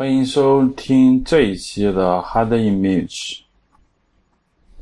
[0.00, 3.40] 欢迎收听这一期的 Hard Image。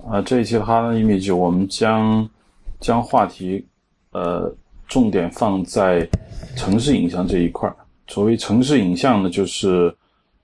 [0.08, 2.30] 啊，这一期的 Hard Image，我们将
[2.78, 3.66] 将话题
[4.12, 4.54] 呃
[4.86, 6.08] 重点放在
[6.54, 7.74] 城市影像这一块儿。
[8.06, 9.92] 所谓城市影像呢，就是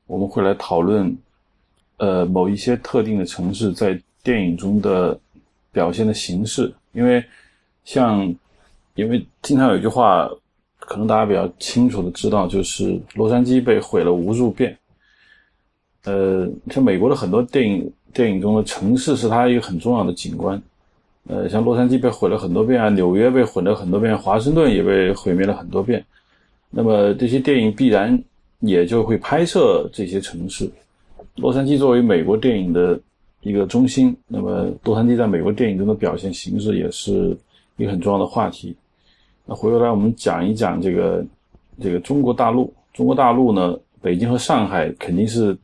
[0.08, 1.16] 我们会来讨论
[1.98, 5.16] 呃某一些特定的城市在电影中的
[5.70, 6.74] 表现的形式。
[6.94, 7.24] 因为
[7.84, 8.22] 像
[8.96, 10.28] 因为经常有一句话。
[10.86, 14.76] 可能大家比较清楚的知道，就是洛杉矶被毁了无数遍。
[16.04, 20.62] 呃，像美国的很多电影电影中的城市是它一个很重要的景观。
[21.26, 26.04] 呃，像洛杉矶被毁了很多遍啊，纽约被毁了很多遍，华盛顿也被毁灭了很多遍。
[26.68, 28.22] 那么这些电影必然
[28.60, 30.70] 也就会拍摄这些城市。
[31.36, 33.00] 洛杉矶作为美国电影的
[33.40, 37.34] 一个中心，那么洛杉矶在美国电影中的表现形式也是
[37.78, 38.76] 一个很重要的话题。
[39.46, 41.24] 那回过来，我们讲一讲这个
[41.80, 42.72] 这个中国大陆。
[42.94, 45.56] 中国大陆呢，北京和上海肯定是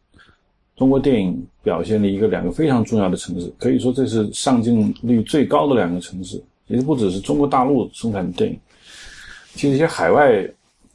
[0.77, 6.43] 中国电影表现的一个两个非常重要的城市，可以说这是上镜率最高的两个城市。
[6.69, 8.59] 其实不只是中国大陆生产的电影，
[9.55, 10.43] 其实一些海外，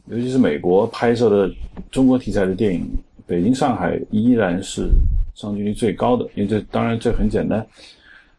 [0.07, 1.51] 尤其是美国拍摄的
[1.89, 2.87] 中国题材的电影，
[3.25, 4.89] 北京、上海依然是
[5.33, 6.23] 上镜率最高的。
[6.35, 7.65] 因为这当然这很简单。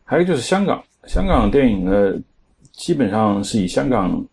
[0.04, 2.14] 还有就是香港，香港电影呢，
[2.72, 4.24] 基本上是以香港。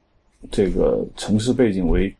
[0.51, 2.13] 这个城市背景为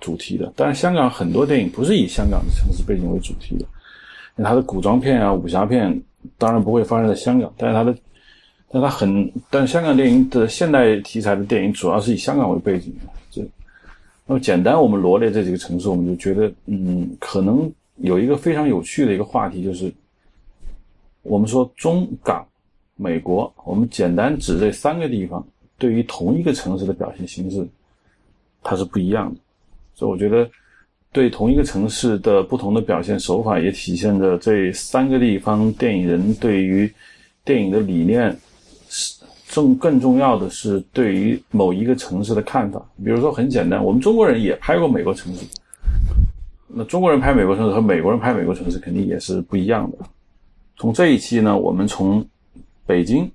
[0.00, 3.66] 主题的，但是香港很多电影不是以香港的城市背景为主题的，
[4.34, 6.02] 那它的古装片啊、武侠片
[6.38, 7.94] 当然不会发生在香港，但是它的，
[8.70, 13.10] 但它很，但香港电影的现代题材的电影主要是以香港为背景的。
[13.30, 13.42] 这，
[14.26, 19.92] 那么简单我们罗列这几个城市，我们就觉得，嗯，可能有一个非常有趣的一个话题，就是
[21.22, 22.46] 我们说中港
[22.96, 25.46] 美国，我们简单指这三个地方。
[25.80, 27.66] 对于同一个城市的表现形式，
[28.62, 29.40] 它是不一样的，
[29.94, 30.46] 所以我觉得，
[31.10, 36.92] 对同一个城市的不同的表现手法，也体现着这三个地方电影人对于
[37.46, 38.38] 电影的理念，
[38.90, 42.78] 是重更重要的是对于某一个城市的看法。
[43.02, 45.46] 比如说，很简单，我们中国人也拍过美国城市，
[46.68, 49.96] 那中国人拍美国城市和美国人拍美国城市肯定也是不一样的。
[50.76, 52.22] 从这一期呢，我们从
[52.86, 53.30] 北京。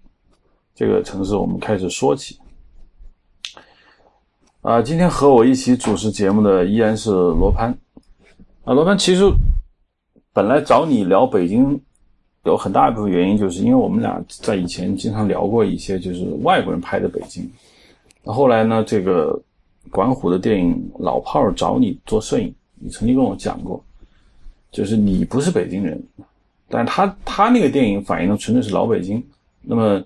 [0.78, 2.38] 这个城市，我们开始说起。
[4.66, 7.70] 啊，今天和我一起主持节目的依然是罗潘。
[8.64, 9.22] 啊，罗潘，其实
[10.34, 11.80] 本来找你聊北京，
[12.46, 17.48] 有很大一部分原因，就是因为我们俩在以前经常聊过一些就是外国人拍的北京。
[18.24, 19.40] 那后来呢，这个
[19.92, 20.74] 管虎的电影
[21.04, 23.80] 《老炮儿》找你做摄影，你曾经跟我讲过，
[24.72, 26.04] 就是你不是北京人，
[26.70, 29.24] 但他他那个电影反映的纯粹是老北京。
[29.62, 30.04] 那么。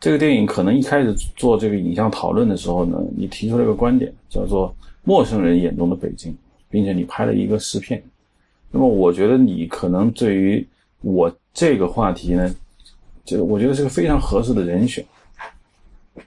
[0.00, 6.32] 这个电影可能一开始做这个影像讨论的时候呢，你提出了一个观点，叫做陌生人眼中的北京，
[6.70, 8.00] 并且你拍了一个试片。
[8.70, 10.64] 那么我觉得你可能对于
[11.00, 12.54] 我这个话题呢，
[13.24, 15.04] 就我觉得是个非常合适的人选。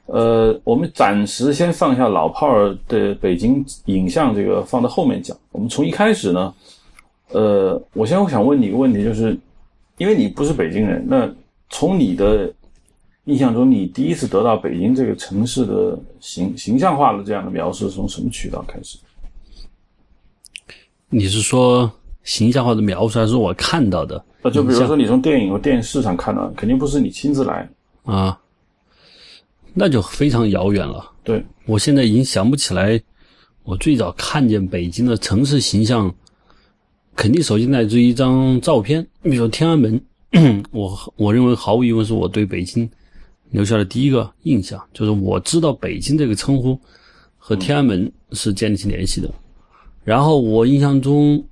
[0.08, 5.38] 呃，我们暂时先放下老炮儿的北京影像这个放在后面讲。
[5.52, 6.53] 我们从一开始呢，
[7.30, 9.38] 呃，我先我想问你一个问题，就是
[9.98, 11.30] 因为你不是北京人，那
[11.70, 12.52] 从你的
[13.26, 18.98] 印象中，你第一次得到北京这个城市的形形象化的这样的描述，是从什么渠道开始？
[21.09, 21.92] 你是说
[22.24, 24.24] 形象化的描述，还是我看到的？
[24.42, 27.70] 那就比如说，你从电影和电视上看到，肯定不是你亲自来
[28.06, 28.40] 啊，
[29.76, 31.12] 那就非常遥远了。
[31.24, 33.00] 对，我现在已经想不起来，
[33.62, 36.12] 我最早看见北京的城市形象，
[37.16, 40.02] 肯定首先来自于一张照片，比如说天安门，
[40.72, 42.90] 我我认为毫无疑问是我对北京。
[43.52, 46.80] 留下的第一个印象就是我知道北京这个称呼
[47.38, 49.30] 和天安门是建立起联系的。
[50.04, 51.44] 然后我印象中，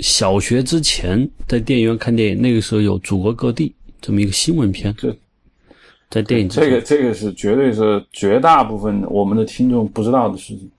[0.00, 3.68] 小学之前在电影院看电影，那个时候有《祖国各地》
[4.00, 4.92] 这么一个新闻片。
[4.94, 5.16] 对
[6.10, 10.70] 在电影这个这个是绝对是绝大部分我们的听众不知道的事情。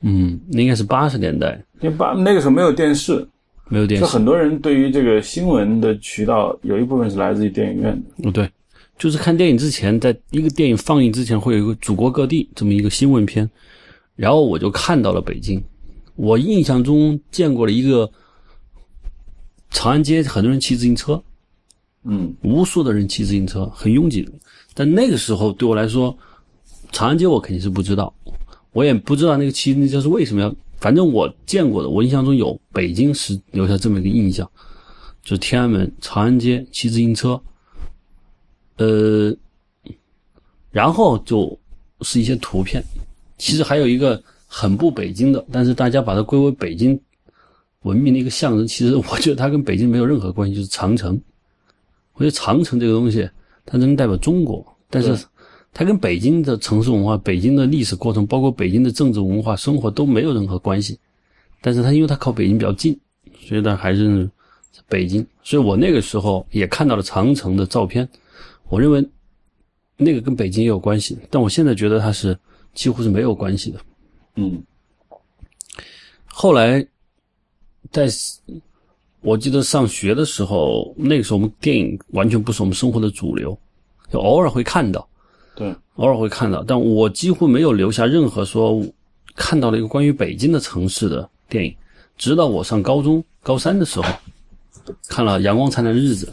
[0.00, 1.62] 嗯，应该是八十年代。
[1.80, 3.26] 因为八那个时候没有电视，
[3.68, 8.02] 没有电视，就很多人对于这个新闻的渠道有一部分是来自于电影院的。
[8.24, 8.48] 嗯，对。
[9.00, 13.50] 就是看电影之前，在一个电影放映之前，会有一个祖国各地这么一个新闻片，
[14.14, 15.60] 然后我就看到了北京。
[16.16, 18.12] 我印象中见过了一个
[19.70, 21.22] 长安街，很多人骑自行车，
[22.04, 24.28] 嗯，无数的人骑自行车，很拥挤。
[24.74, 26.14] 但那个时候对我来说，
[26.92, 28.12] 长安街我肯定是不知道，
[28.72, 30.54] 我也不知道那个骑自行车是为什么要。
[30.76, 34.46] 反正我见过的，我印象中有北京是留下这么一个印象，
[35.22, 37.40] 就是天安门、长安街骑自行车。
[38.80, 39.36] 呃，
[40.70, 41.58] 然后就
[42.00, 42.82] 是一些图片，
[43.36, 46.98] 其实还有一个很不北京的，但是大家把它归为北京
[47.82, 48.66] 文明的一个象征。
[48.66, 51.20] 其实我觉得它跟北京没有任何关系，就是长城。
[52.14, 53.28] 我觉得长城这个东西，
[53.66, 55.14] 它能代表中国，但是
[55.74, 60.98] 它跟北京的城市文化、北京的历史过程，包括北京的政治文化、生活都没有任何关系。
[61.60, 62.98] 但是它因为它靠北京比较近，
[63.46, 64.30] 所以它还是
[64.88, 65.26] 北京。
[65.42, 68.08] 所以我那个时候也看到了长城的照片，
[68.70, 69.06] 我认为
[69.96, 71.18] 那个跟北京也有关系。
[71.28, 72.38] 但我现在觉得它是
[72.72, 73.80] 几乎是没有关系的。
[74.36, 74.62] 嗯，
[76.24, 76.86] 后来
[77.90, 78.08] 在
[79.20, 83.58] 我记得上学的时候，那个时候我们电影完全不是我们生活的主流，
[84.10, 85.06] 就偶尔会看到，
[85.54, 88.82] 对，偶尔会看到，但我几乎没有留下任何说
[89.34, 91.76] 看到了一个关于北京的城市的电影，
[92.16, 94.08] 直到我上高中高三的时候，
[95.08, 96.32] 看了《阳光灿烂的日子》，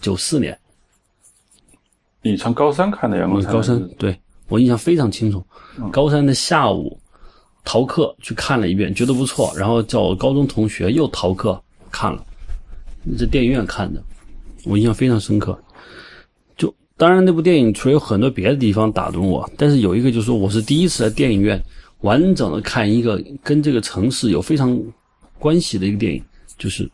[0.00, 0.56] 九四年，
[2.22, 4.18] 你上高三看的《阳光灿烂高三，对
[4.48, 5.42] 我印象非常清楚，
[5.90, 6.98] 高三的下午
[7.64, 12.24] 逃课去看了一遍，觉得不错，然后叫我高中同学又逃课看了，
[13.18, 14.02] 在电影院看的，
[14.64, 15.58] 我印象非常深刻。
[16.56, 21.58] 就当然那部电影除了有很多别的地方打动我，但是有一个就是说我是第一次在电影院
[22.00, 24.78] 完整的看一个跟这个城市有非常
[25.38, 26.22] 关系的一个电影，
[26.58, 26.90] 就是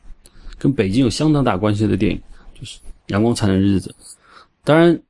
[0.56, 2.22] 跟北京有相当大关系的电影，
[2.55, 3.90] 就是《阳光灿烂的日子》。
[4.62, 5.00] 当然，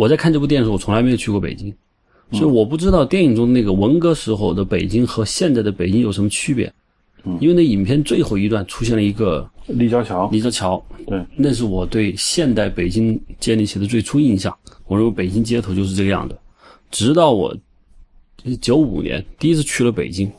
[0.00, 1.70] 我在看这部电影的时候，我从来没有去过北京，
[2.32, 6.72] 所以我不知道电影中那个文革时候的北京和现在的北京有什么区别。
[7.38, 14.56] 因为那影片最后一段出现了一个立交桥，立交桥，对，那是我对现代北京建立起的最初印象。
[14.86, 16.38] 我认为北京街头就是这个样的。
[16.90, 17.54] 直到我
[18.58, 20.32] 九五年第一次去了北京，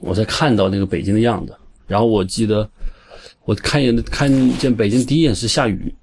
[0.00, 1.54] 我才看到那个北京的样子。
[1.86, 2.68] 然后我记得
[3.44, 4.28] 我看眼看
[4.58, 5.94] 见北京第一眼是下雨，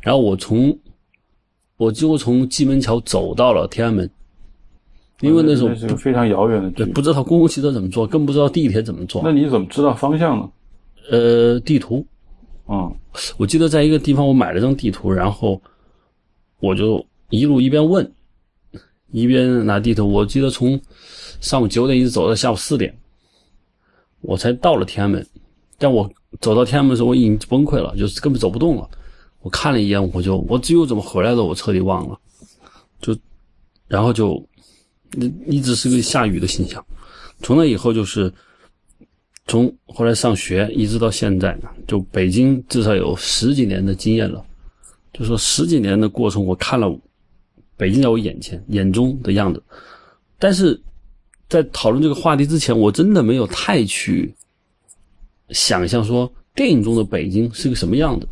[0.00, 0.78] 然后我从
[1.76, 4.08] 我几乎从蓟门桥走到了天安门，
[5.20, 6.86] 因为那时候那是个非常遥远的距对。
[6.86, 9.20] 不知道公共汽车怎么坐，更不知道地铁怎么坐。
[9.24, 10.48] 那你怎么知道方向呢？
[11.10, 12.06] 呃，地图，
[12.68, 12.94] 嗯，
[13.36, 15.60] 我记得在一个地方我买了张地图，然后
[16.60, 18.10] 我就一路一边问，
[19.10, 20.10] 一边拿地图。
[20.10, 20.80] 我记得从
[21.40, 22.96] 上午九点一直走到下午四点，
[24.20, 25.26] 我才到了天安门。
[25.76, 26.08] 但我
[26.40, 28.88] 走到天安门的时候，我已经崩溃了，就是根本走不动了。
[29.44, 32.18] 我看了一眼，我就我至于我怎么回来的，我彻底忘了。
[33.00, 33.16] 就
[33.86, 34.44] 然后就
[35.12, 36.84] 那一直是个下雨的形象。
[37.40, 38.32] 从那以后就是。
[39.46, 41.54] 从后来上学一直到现在，
[41.86, 44.42] 就北京至少有十几年的经验了。
[45.12, 46.90] 就说十几年的过程，我看了
[47.76, 49.62] 北京在我眼前、眼中的样子。
[50.38, 50.80] 但是
[51.46, 54.34] 在讨论这个话题之前，我真的没有太去
[55.50, 58.26] 想象说电影中的北京是个什么样子，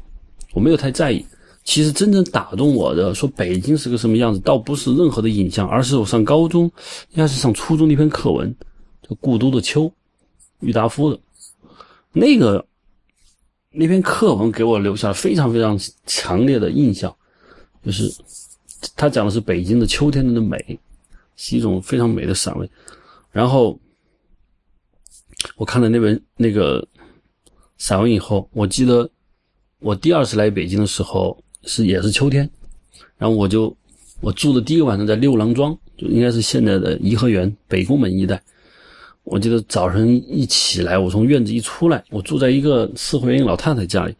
[0.53, 1.25] 我没有太在意。
[1.65, 6.65] 其实真正打动我的，说北京是个什么样子，倒不是任何的影像，而是我上高中，
[7.11, 8.53] 应该是上初中的一篇课文，
[9.03, 9.85] 叫《故都的秋》。
[10.59, 11.19] 郁达夫的
[12.13, 12.65] 那个
[13.71, 17.13] 那篇课文给我留下了非常非常强烈的印象，
[17.85, 18.13] 就是
[18.97, 20.79] 他讲的是北京的秋天的美，
[21.37, 22.69] 是一种非常美的散文。
[23.31, 23.79] 然后
[25.57, 26.87] 我看了那本那个
[27.79, 29.09] 散文以后，我记得
[29.83, 32.49] 我第二次来北京的时候是也是秋天，
[33.19, 33.77] 然后我就
[34.21, 38.41] 我住的第一个晚上在六郎庄，就应该是现在的颐和园北宫门一带。
[39.25, 44.15] 我记得早晨一起来，我从院子一出来，我住在一个四合院老太太家里，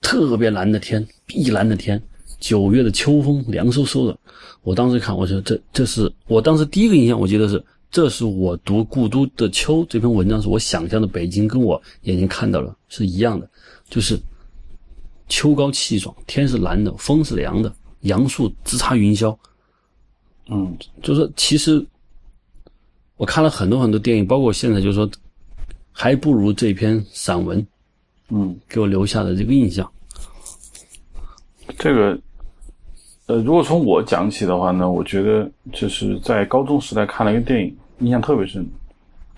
[0.00, 2.00] 特别蓝的天，碧蓝的天，
[2.40, 4.18] 九月的秋风凉飕飕的。
[4.62, 13.48] 我当时看，我说这这是我当时第一个印象，我记得是这是我读《故都的秋》这篇文章是我想象的北京，跟我眼睛看到了是一样的，
[13.88, 14.18] 就是
[15.28, 19.36] 秋高气爽，天是蓝的，风是凉的，杨树直插云霄。
[20.48, 21.86] 嗯，就是说其实。
[23.18, 25.10] 我看了很多很多电影，包括现在，就是说，
[25.90, 27.66] 还不如这篇散文，
[28.28, 29.90] 嗯，给我留下的这个印象。
[31.78, 32.20] 这个，
[33.24, 38.68] 呃，如果从我讲起的话呢，我觉得就是在高中时代看了一个电影，印象特别深，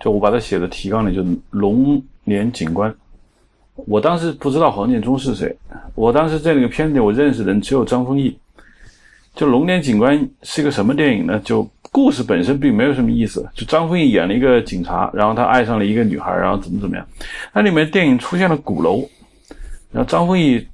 [0.00, 2.90] 就我把它写的提纲里，就是《龙年警官》。
[3.86, 5.56] 我当时不知道黄建中是谁，
[5.94, 8.36] 我当时在那个片子里我认识的人只有张丰毅。
[9.34, 11.38] 就《龙年警官》是一个什么电影呢？
[11.44, 17.06] 就故事本身并没有什么意思，就张丰毅演了一个警察，然后他爱上了一个女孩，然后怎么怎么样。
[17.52, 19.08] 那里面电影出现了鼓楼，
[19.92, 20.66] 然后张丰毅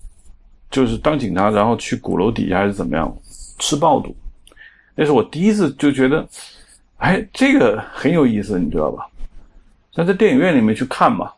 [0.71, 3.15] 就是当警察，然后去鼓楼底下还是怎么样
[3.59, 4.17] 吃爆肚。
[4.95, 6.27] 那是我第一次就觉得，
[6.97, 9.07] 哎，这个很有意思，你知道吧？
[9.95, 11.31] 那在电影院里面去看嘛，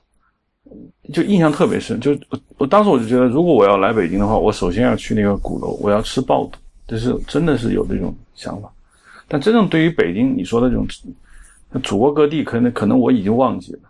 [1.12, 2.00] 就印象特别深。
[2.00, 2.16] 就
[2.58, 6.58] 我当时我就觉得，如果我要来北京的话，我首先要去那个鼓楼，我要吃爆肚。
[6.86, 8.72] 这是真的是有这种想法。
[9.28, 10.86] 但真正对于北京，你说的这种，
[11.82, 13.80] 祖国各地可能可能我已经忘记了。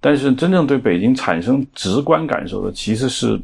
[0.00, 3.40] 但是真正对北京产生直观感受的，其实是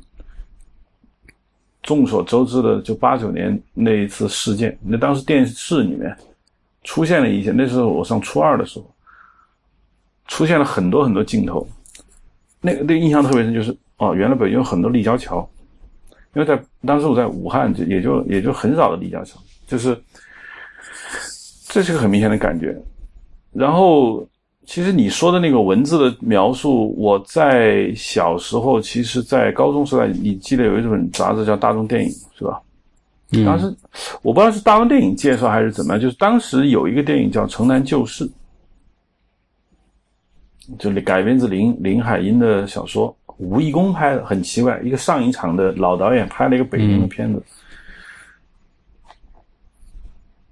[1.83, 4.77] 众所周知的，就八九年那一次事件。
[4.83, 6.15] 那当时电视里面
[6.85, 8.95] 出现了一些，那时候我上初二的时候，
[10.27, 11.67] 出现了很多很多镜头。
[12.61, 15.49] 那个那个印象特别深，就是哦，原来北京有很多立交桥，
[16.35, 19.99] 因为在当时我在武汉，就也就也就很少的立交桥，就是
[21.69, 22.77] 这是个很明显的感觉。
[23.53, 24.27] 然后，
[24.65, 32.61] 其实你说的那个文字的描述，我在小时候，其实，在高中时代，你记得有一本杂志叫《大众电影》，是吧？
[33.45, 33.67] 当时
[34.23, 38.25] 我不知道是大众电影介绍还是怎么样，就是当时有一个电影叫《城南旧事》。
[40.79, 47.43] 就改编自林林海音的小说，吴义公拍的，很奇怪，一个上影厂的老导演拍了一个北京的片子，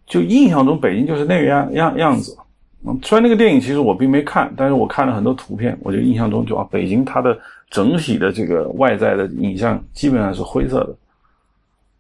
[0.07, 2.37] 就印象中北京就是那个样样样子。
[2.85, 7.39] 嗯，虽然那个电影其实我并没看，但是我看了很多图片，我就印象中就啊，北京它的
[7.71, 10.95] 整体的这个外在的影像基本上是灰色的，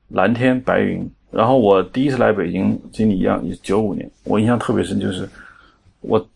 [0.08, 1.08] 蓝天白云。
[1.30, 5.28] 然后我第一次来北京，经历一样，九五年，我印象特别深，就是
[6.00, 6.26] 我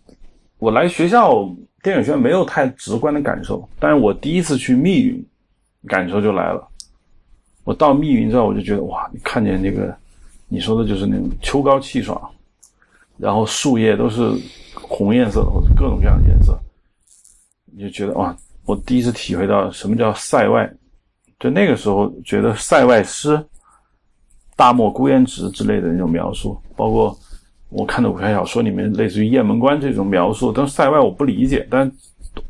[0.59, 1.49] 我来学校。
[1.83, 5.27] 电影学院没有太直观的感受，但是我第一次去密云，
[5.89, 6.65] 感受就来了。
[7.65, 9.93] 我到密云之后，我就觉得哇，你看见那个，
[10.47, 12.21] 你说的就是那种秋高气爽，
[13.17, 14.33] 然后树叶都是
[14.75, 16.57] 红颜色的或者各种各样的颜色，
[17.65, 20.73] 你就觉得哇，我第一次体会到什么叫塞外。
[21.41, 23.45] 就那个时候觉得塞外诗、
[24.55, 27.19] 大漠孤烟直之类的那种描述，包括。
[27.73, 31.67] 我看的武侠小说里面，类似于雁门关这种描述，但是塞外我不理解。
[31.71, 31.91] 但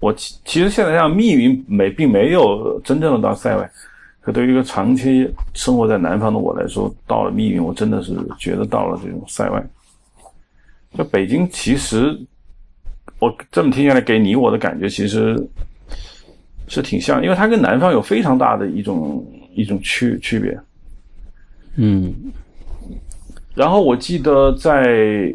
[0.01, 3.71] 我其其实现在像密云没并没有真正的到塞外，
[4.21, 9.65] 可对于一个长期生活在南方的我来说，到了密云，我真的是觉得到了这种塞外。
[10.97, 12.19] 就北京，其实
[13.19, 15.41] 我这么听下来，给你我的感觉其实
[16.67, 19.25] 是挺像，因为它跟南方有非常大的一种
[19.55, 20.59] 一种区区别。
[21.77, 22.13] 嗯。
[23.55, 25.35] 然后我记得，在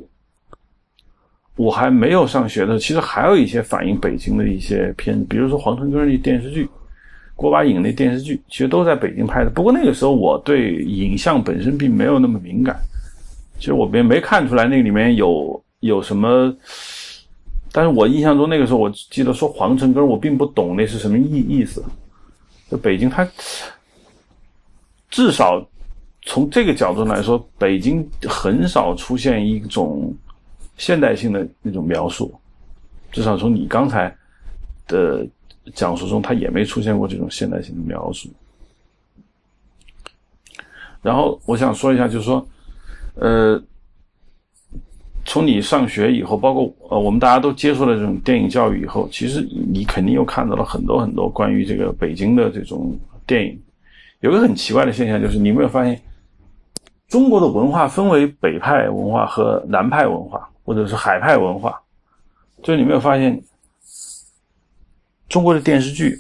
[1.56, 6.68] 我还没有上学的，其实还有一些反映北京的一些片子，比如说黄成根那电视剧，
[7.36, 9.52] 郭把瘾那电视剧，其实都在北京拍的。
[9.52, 12.80] 不过那个时候我对影像本身并没有那么敏感，
[13.60, 16.52] 其实我没没看出来那里面有有什么。
[17.72, 21.84] 但是我印象中那个时候，我记得说黄成根，我并不懂那是什么意意思。
[22.72, 23.28] 就北京，它
[25.12, 25.64] 至少。
[26.28, 30.14] 从这个角度来说，北京很少出现一种
[30.78, 32.38] 现代性的那种描述，
[33.14, 34.14] 至少从你刚才
[34.88, 35.26] 的
[35.74, 38.30] 讲述中，它也没出现过这种现代性的描述。
[41.02, 42.46] 然后我想说一下，就是说，
[43.16, 43.60] 呃，
[45.24, 53.58] 从你上学以后，包括呃我们大家都接受了这种电影教育以后，其实你肯定又看到了很多很多关于这个北京的这种电影。
[54.20, 55.98] 有个很奇怪的现象，就是你有没有发现？
[57.08, 61.82] 中国的文化分为北派文化和南派文化，或者是海派文化。
[62.62, 63.42] 就你没有发现，
[65.30, 66.18] 中国的电视剧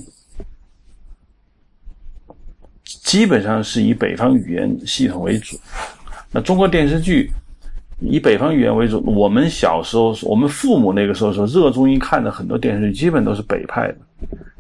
[2.83, 5.57] 基本上是以北方语言系统为主。
[6.31, 7.29] 那中国电视剧
[7.99, 13.97] 以北方语言为主，我们小时候，我们父母那个时候说热衷于看的很多电视剧，基本都是北派的。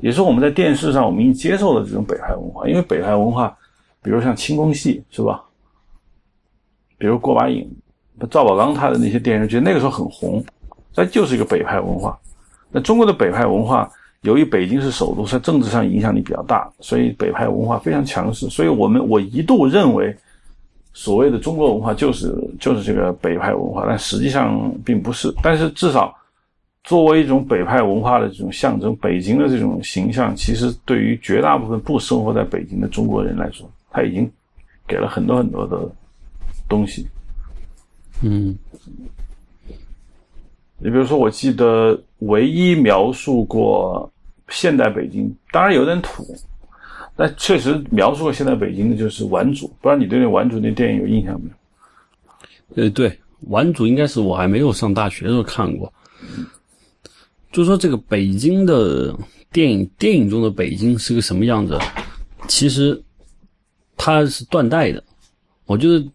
[0.01, 3.55] 也是我们在电视上，我们已经接受了这种北派文化，因为北派文化，
[4.01, 5.43] 比如像清宫戏，是吧？
[6.97, 7.69] 比如过把瘾，
[8.31, 10.43] 赵宝刚他的那些电视剧，那个时候很红，
[10.95, 12.17] 那就是一个北派文化。
[12.71, 13.89] 那中国的北派文化，
[14.21, 18.49] 由于北京是首都，在政治上影响力比较大，所以北派文化非常强势。
[18.49, 20.15] 所以我们我一度认为，
[20.93, 25.31] 所谓的中国文化就是就是这个北派文化，但实际上并不是。
[25.43, 26.13] 但是至少
[26.83, 34.29] 作为一种北派文化的这种象征，北京的这种形象，其实对于绝大部分不生活在北京的中国人来说，他已经
[34.87, 35.79] 给了很多很多的。
[36.67, 37.07] 东西，
[38.21, 38.57] 嗯，
[40.79, 44.11] 你比如说，我记得唯一描述过
[44.49, 46.25] 现代北京，当然有点土，
[47.15, 51.49] 但确实描述过现代北京的就是《顽主》，不知道你对那《顽主》那电影有印象没
[52.75, 52.83] 有？
[52.83, 53.09] 呃，对，
[53.47, 55.91] 《顽主》应该是我还没有上大学的时候看过。
[57.51, 59.15] 就说这个北京的
[59.51, 61.79] 电影，电影中的北京是个什么样子？
[62.47, 63.01] 其实
[63.95, 65.03] 它是断代的，
[65.65, 66.05] 我觉得。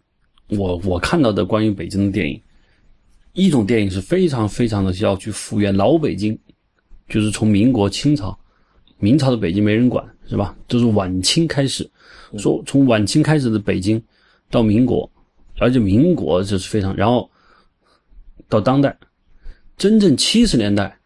[0.56, 2.40] 我我看到的关于北京的电影，
[3.32, 6.38] 一种电影是非常非常的要去复原老北京，
[7.08, 8.38] 就是从民国、清朝、
[8.98, 10.54] 明朝的北京没人管，是吧？
[10.68, 11.88] 就是晚清开始，
[12.38, 14.02] 说从晚清开始的北京
[14.50, 15.10] 到民国，
[15.58, 17.30] 而且民国就是非常，然后
[18.48, 18.96] 到当代，
[19.76, 20.96] 真正七十年代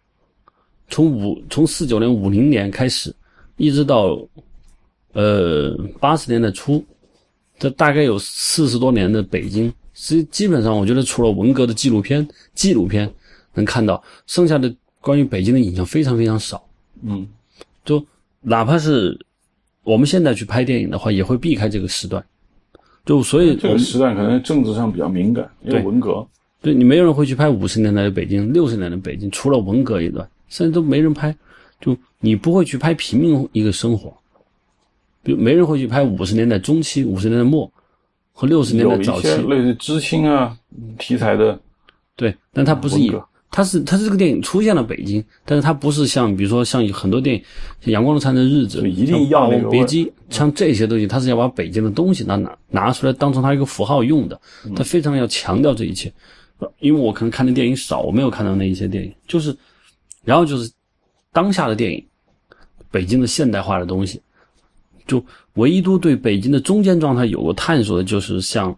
[0.89, 3.15] 从五从四九年五零年开始，
[3.57, 4.19] 一直到
[5.13, 6.85] 呃八十年代初，
[7.59, 13.11] 这大概有四十多年的北京，实基本上我觉得除了文革的纪录片纪录片
[13.55, 16.63] 能看到，剩下的关于北京的影像非常非常少。
[17.03, 17.27] 嗯，
[17.85, 18.05] 就
[18.41, 19.19] 哪怕是
[19.83, 22.25] 我们现在去拍电影的话，也会避开这个时段。
[23.05, 26.27] 就所以这个时段可能政治上比较敏感，因为文革。
[26.61, 31.35] 对你没有人会去拍五十年代的北京、六十年代的北京，除了文革一段，甚至都没人拍。
[31.81, 34.13] 就你不会去拍平民一个生活，
[35.27, 37.69] 比如没人会去拍五十年代中期、五十年代末
[38.33, 40.57] 和六十年代早期类似知青啊
[41.01, 41.59] 题材的。
[42.15, 43.13] 对，但它不是以。
[43.51, 47.43] 它是它是这个电影出现了北京，但是它不是像比如说像很多电影
[47.81, 54.39] 像《阳光的灿烂的日子》一定要那个别姬，像这些东西，它是要把北京的东西拿拿拿出来当成它一个符号用的，
[54.77, 56.13] 它非常要强调这一切。
[56.81, 59.57] 因为我可能看的电影少，我没有看到那一些电影，就是
[60.25, 60.71] 然后就是
[61.33, 62.05] 当下的电影，
[62.91, 64.21] 北京的现代化的东西，
[65.07, 68.77] 就唯独对北京的中间状态有过探索的，就是像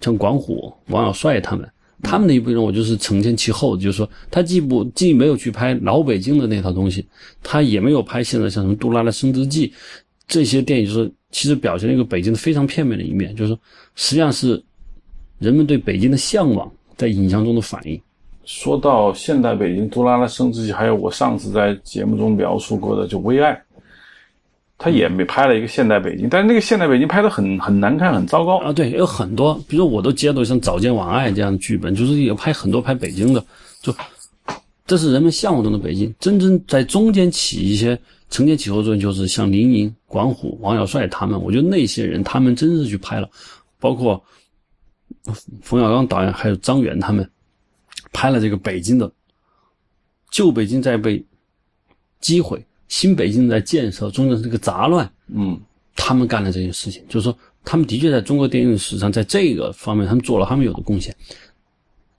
[0.00, 1.68] 像管虎、王小帅他们。
[2.02, 7.06] 他们的一部分，我就是承前启后，就是说，他既不既没有去拍老北京的那套东西，
[7.42, 9.68] 他也没有拍现在像什么《杜拉的升职记》
[10.26, 13.60] 这些电影，就是其实表现了一个北京的非常片面的一面，就是说，
[13.96, 14.62] 实际上是
[15.38, 18.00] 人们对北京的向往在影像中的反应。
[18.46, 23.52] 说到现代北京，《杜拉拉升职记》，还有我上次在节目中描述过的，就《微爱》。
[24.82, 28.72] 他也没拍了一个现代北京，但是那个现代北京拍的很很难看，很糟糕啊！
[28.72, 33.44] 对，有很多，比如我都接到像《早见晚爱》这样的剧本，就是也拍很多拍北京的，
[33.82, 33.94] 就
[34.86, 36.12] 这是人们向往中的北京。
[36.18, 43.28] 真正在中间起一些承前启后作用，就是像林颖、管虎、王小帅他们，我觉得那些人他们真是去拍了，
[43.78, 44.24] 包括
[45.60, 47.30] 冯小刚导演还有张元他们
[48.14, 49.12] 拍了这个北京的
[50.30, 51.22] 旧北京在被
[52.22, 52.64] 击毁。
[52.90, 55.58] 新北京在建设，中间这个杂乱，嗯，
[55.94, 61.14] 他们干了这些事情，就是说，他们的确在中国电影史上，在这个方面，他们做了他们有的贡献。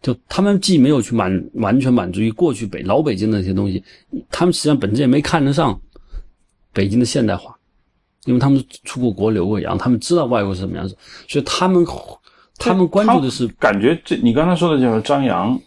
[0.01, 3.84] 就他们既没有去满完全满足于过去北老北京的那些东西，
[4.31, 5.79] 他们实际上本质也没看得上
[6.73, 7.53] 北京的现代化，
[8.23, 11.86] 因为他们出过国、留过洋，他们知道外国是什么样子，所以他们
[12.57, 14.01] 他们关注的是感觉。
[14.05, 15.60] 这你刚才说的就是张扬、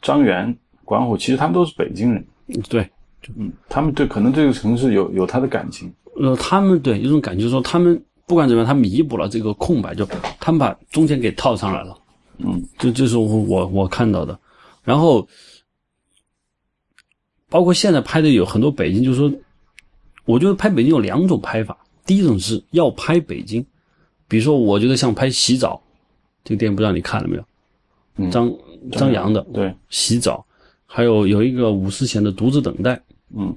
[0.00, 2.24] 张元、管虎，其实他们都是北京人，
[2.68, 2.88] 对。
[3.36, 10.06] 嗯，他们对可能这个城市有有他的感情，呃，他们对有种感觉，说他们不管怎么样，他弥补了这个空白，就
[10.40, 11.96] 他们把中间给套上来了，
[12.38, 14.38] 嗯，这这是我我看到的。
[14.82, 15.26] 然后，
[17.48, 19.32] 包括现在拍的有很多北京，就是说，
[20.24, 23.64] 我觉得拍北京有两种拍法，第一种是要拍北京，
[24.26, 25.74] 比如说，我觉得像拍《洗澡》
[26.42, 27.44] 这个电影，不知道你看了没有？
[28.30, 28.52] 张
[28.90, 30.44] 张扬的对《洗澡》，
[30.86, 32.96] 还有有一个伍思贤的《独自等待》。
[33.36, 33.54] 嗯，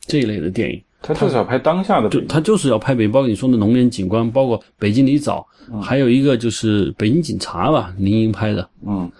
[0.00, 5.46] 这一类的电影，他就是要拍当下的，就他就是要拍北，包括你说的龙年景观，包括北京里早，
[5.82, 9.10] 还有一个就是北京警察吧，林英拍的，嗯，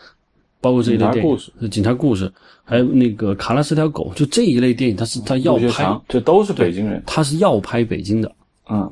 [0.60, 2.30] 包括这一类电影，警察故事，
[2.64, 8.34] 还有那个卡拉是条狗，就这一类电影，他是他要拍，这都是北京人，他是要拍北京的，
[8.70, 8.90] 嗯，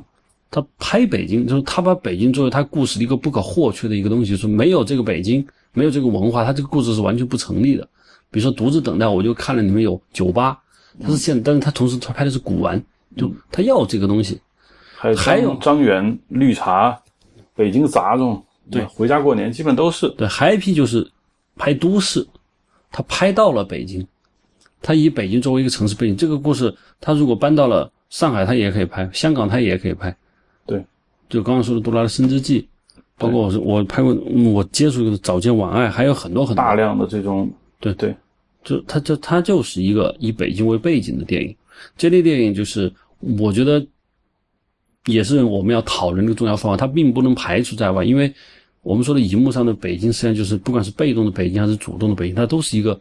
[0.50, 7.88] 他拍北京，就是他把北京作为他故事的一个不可或缺的一个东西，说没有这个北京，没有这个文化，他这个故事是完全不成立的。
[8.30, 10.58] 比如说独自等待，我就看了里面有酒吧。
[11.00, 12.82] 他是现，但是他同时他拍的是古玩，
[13.16, 14.40] 就他要这个东西。
[14.96, 16.96] 还有还有张元绿茶，
[17.56, 20.08] 北京杂种，对，回家过年基本都是。
[20.10, 21.10] 对，还一批就是
[21.56, 22.24] 拍都市，
[22.90, 24.06] 他拍到了北京，
[24.80, 30.14] 他以北京作为一个城市背景，这个故事他如果搬到了上海，他也可以拍；香港他也可以拍。
[30.66, 30.84] 对，
[31.28, 32.62] 就刚刚说的《杜拉的升职记》，
[33.18, 34.14] 包括我是我拍过，
[34.52, 37.50] 我接触的《早间晚爱》，还有很多很多大量的这种，
[37.80, 38.14] 对对。
[38.64, 41.56] 就它就它就是一个以北京为背景的电影，
[41.96, 43.84] 这类电影就是我觉得
[45.06, 48.32] 也是我们要讨论的重要方法，它并不能排除在外，因为
[48.82, 53.00] 我们说的荧幕上的北京，实际上就是不管是被动的北京还是主动的北京，它都是一个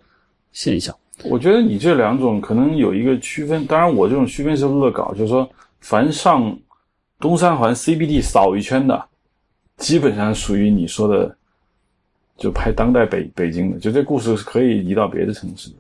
[0.52, 0.96] 现象。
[1.24, 5.48] 我觉得你这两种可能有一个区分，当然我这种区分是恶搞，就是说
[5.80, 6.58] 凡上
[7.20, 9.06] 东三环 CBD 扫一圈的，
[9.78, 11.38] 基本上属于你说的。
[12.42, 15.76] 就拍当代北北京的，就这故事是可以移到别的城市的。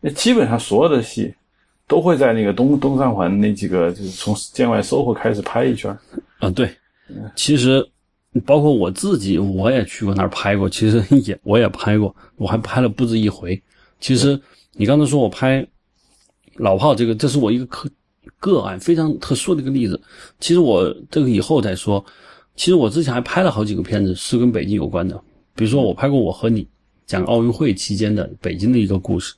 [0.00, 1.34] 那基本上所有的戏
[1.86, 5.94] 都会在那个东东三环那几个，就是从建外 SOHO 开始拍一圈。
[6.38, 6.74] 啊，对，
[7.36, 7.86] 其实
[8.46, 10.66] 包括我自己，我也去过那儿拍过。
[10.70, 13.62] 其实也我也拍过，我还拍了不止一回。
[14.00, 14.40] 其实
[14.72, 15.66] 你刚才说我拍
[16.54, 17.90] 老炮这个，这是我一个个
[18.38, 20.00] 个案，非常特殊的一个例子。
[20.38, 22.02] 其实我这个以后再说。
[22.56, 25.18] 其实我之前还拍了好几个片子，是跟北京有关的。
[25.60, 26.64] 比如说，我拍过《我和你》，
[27.04, 29.34] 讲奥运会期间的北京的一个故事。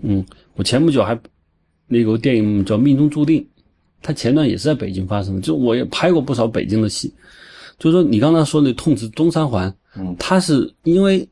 [0.00, 0.24] 嗯
[0.54, 1.20] 我前不久还
[1.86, 3.42] 那个电影叫《命中注定》，
[4.00, 7.12] 它前段也是在北京发生的，就我也拍过不少北京的戏。
[7.78, 11.28] 就是说你刚才说那痛斥东三环，嗯，它是因为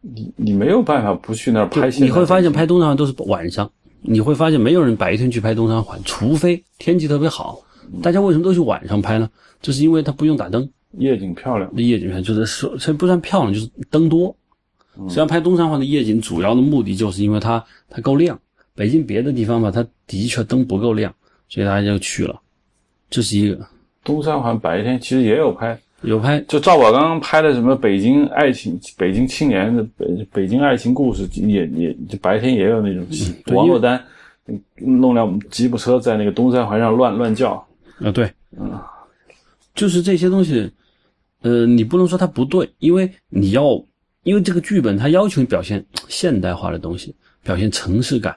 [0.00, 7.60] 你你没有办法不去那儿拍戏，你会发现拍东三环都是晚上，你会发现没有人白天去拍东三环，除非天气特别好。
[8.02, 9.30] 大家为什么都去晚上拍呢？
[9.62, 14.34] 就是因为它不用打灯，夜景漂亮，那夜景漂亮就是说，这不算漂亮，就是灯多。
[15.04, 18.38] 实际上拍东三环的夜景主要的目的就是因为它它够亮。
[18.74, 21.14] 北京别的地方吧，它的确灯不够亮，
[21.48, 22.40] 所以大家就去了。
[23.10, 23.66] 这是一个。
[24.04, 26.38] 东三环白天其实也有拍，有拍。
[26.48, 33.04] 就赵宝刚拍的什么北京爱情、北京青年的北北京爱情故事，也也就白天也有那种
[33.54, 34.02] 王珞丹
[34.46, 34.60] 嗯
[35.00, 37.52] 弄辆吉普车在那个东三环上乱乱叫，
[37.98, 38.30] 啊，对，
[39.76, 40.68] 就是这些东西，
[41.42, 43.80] 呃，你不能说它不对，因为你要，
[44.24, 48.36] 因为这个剧本它要求你表现现代化的东西，表现城市感。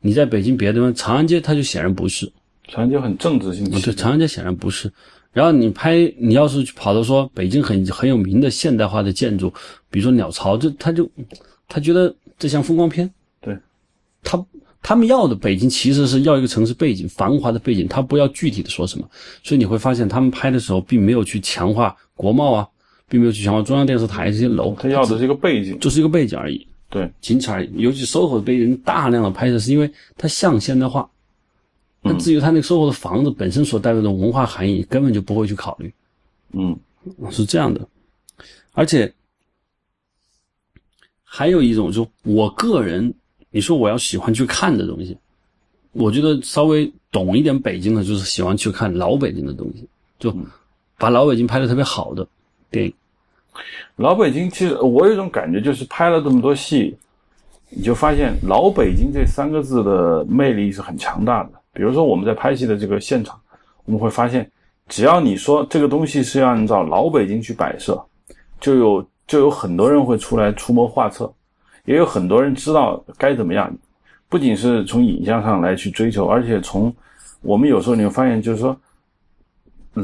[0.00, 2.32] 你在北京别的地方，长安街它就显然不是，
[2.68, 4.90] 长安街很政治性啊，对，长安街显然不是。
[5.32, 9.52] 然后你拍，你要是去跑到说北京很很有名的现代化的建筑，
[9.90, 11.08] 比如说鸟巢，这他就
[11.68, 13.08] 他觉得这像风光片。
[13.40, 13.56] 对，
[14.22, 14.42] 他
[14.80, 19.08] 他们要的北京其实是要一个城市背景，繁华的背景，他不要具体的说什么。
[19.42, 22.68] 所以你会发现，他们拍的时候并没有去强化国贸啊，
[23.08, 27.70] 并没有去强化中央电视台这些楼，他要的是一个背景，就是一个背景而已，对，仅此而已。
[27.76, 31.10] 尤其 SOHO 被人大量的拍摄，是因为它像现代化。
[32.00, 35.92] 那至于它那个 SOHO 的房子本身所代表的文化含义，根本就不会去考虑。
[36.52, 36.78] 嗯，
[37.30, 37.86] 是这样的，
[38.72, 39.12] 而且
[41.24, 43.12] 还有一种，就我个人，
[43.58, 45.18] 你说我要喜欢去看的东西，
[45.90, 49.84] 我觉得稍微懂一点北京的，就是喜欢去看老北京的东西，
[50.16, 50.32] 就
[50.96, 52.24] 把老北京拍的特别好的
[52.70, 52.94] 电影。
[53.96, 56.96] 老北京其实我有一种感觉，就是拍了这么多戏，
[57.68, 61.50] 你就发现“老北京”这三个字的魅力是很强大的。
[61.72, 63.36] 比如说我们在拍戏的这个现场，
[63.86, 64.48] 我们会发现，
[64.86, 68.00] 只要你说这个东西是要按照老北京去摆设，
[68.60, 71.28] 就有就有很多人会出来出谋划策，
[71.88, 73.74] 也有很多人知道该怎么样。
[74.28, 76.94] 不仅是从影像上来去追求，而且从
[77.40, 78.78] 我们有时候你会发现，就是说。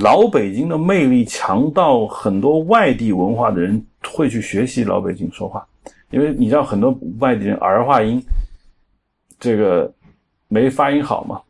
[0.01, 5.65] 老北京的魅力强到很多外地文化的人会去学习老北京说话，
[6.11, 8.21] 因为你知道很多外地人儿化音，
[9.39, 9.93] 这个
[10.49, 11.41] 没发音好嘛。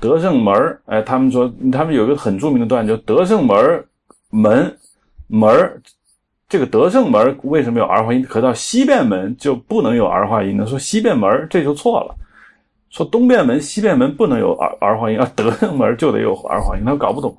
[0.00, 3.86] 德胜门儿，哎，他们说他们有个很著名的段，叫德胜门儿
[4.30, 4.78] 门
[5.26, 5.82] 门儿，
[6.48, 8.22] 这个德胜门为什么有儿化音？
[8.22, 10.64] 可到西便门就不能有儿化音呢？
[10.66, 12.14] 说西便门这就错了。
[12.88, 17.36] 说东便门、西便门不能有儿儿化音，啊，德胜门就得有儿化音，他搞不懂。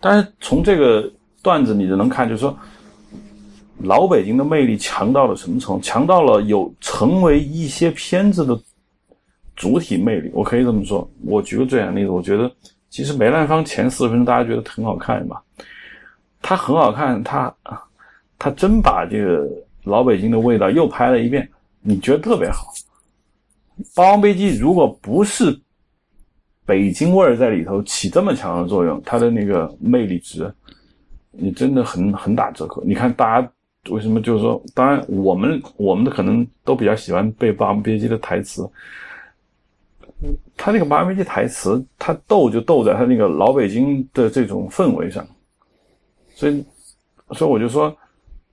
[0.00, 1.08] 但是从这个
[1.42, 2.56] 段子你就能看，就是说
[3.78, 5.82] 老北京的魅力强到了什么程度？
[5.82, 8.58] 强到了有成为一些片子的
[9.54, 10.30] 主体魅力。
[10.32, 11.08] 我可以这么说。
[11.26, 12.50] 我举个最简单例子，我觉得
[12.88, 15.36] 其实梅兰芳前四十分钟大家觉得很好看嘛，
[16.40, 17.54] 他很好看，他
[18.40, 19.46] 他真把这个
[19.84, 21.46] 老北京的味道又拍了一遍，
[21.82, 22.72] 你觉得特别好。
[23.94, 25.56] 《霸王别姬》如果不是
[26.64, 30.50] 北京味儿在里头起这么强的作用，它的那个魅力值，
[31.30, 32.82] 你真的很很打折扣。
[32.82, 33.52] 你看大家
[33.90, 38.66] 为什么就是说，当然我们我们的可能都比较喜欢背《霸王别姬》的台词，
[40.56, 45.26] 他那个《霸王别姬》台词，他逗就逗在他那个老北京的这种氛围上，
[46.34, 46.64] 所以
[47.32, 47.94] 所以我就说，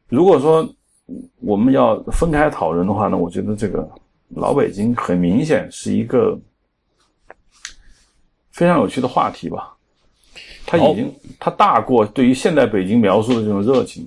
[0.09, 0.67] 如果说
[1.39, 3.87] 我们要分开讨论的话呢，我觉得这个。
[4.35, 6.37] 老北京很明显是一个
[8.51, 9.73] 非常有趣的话题吧，
[10.65, 14.05] 它已经它大过对于现代北京描述的这种热情。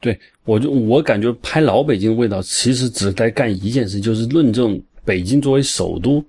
[0.00, 6.24] 对我就我感觉拍老北京的味道，其实只在干一件事，就是论证北京作为首都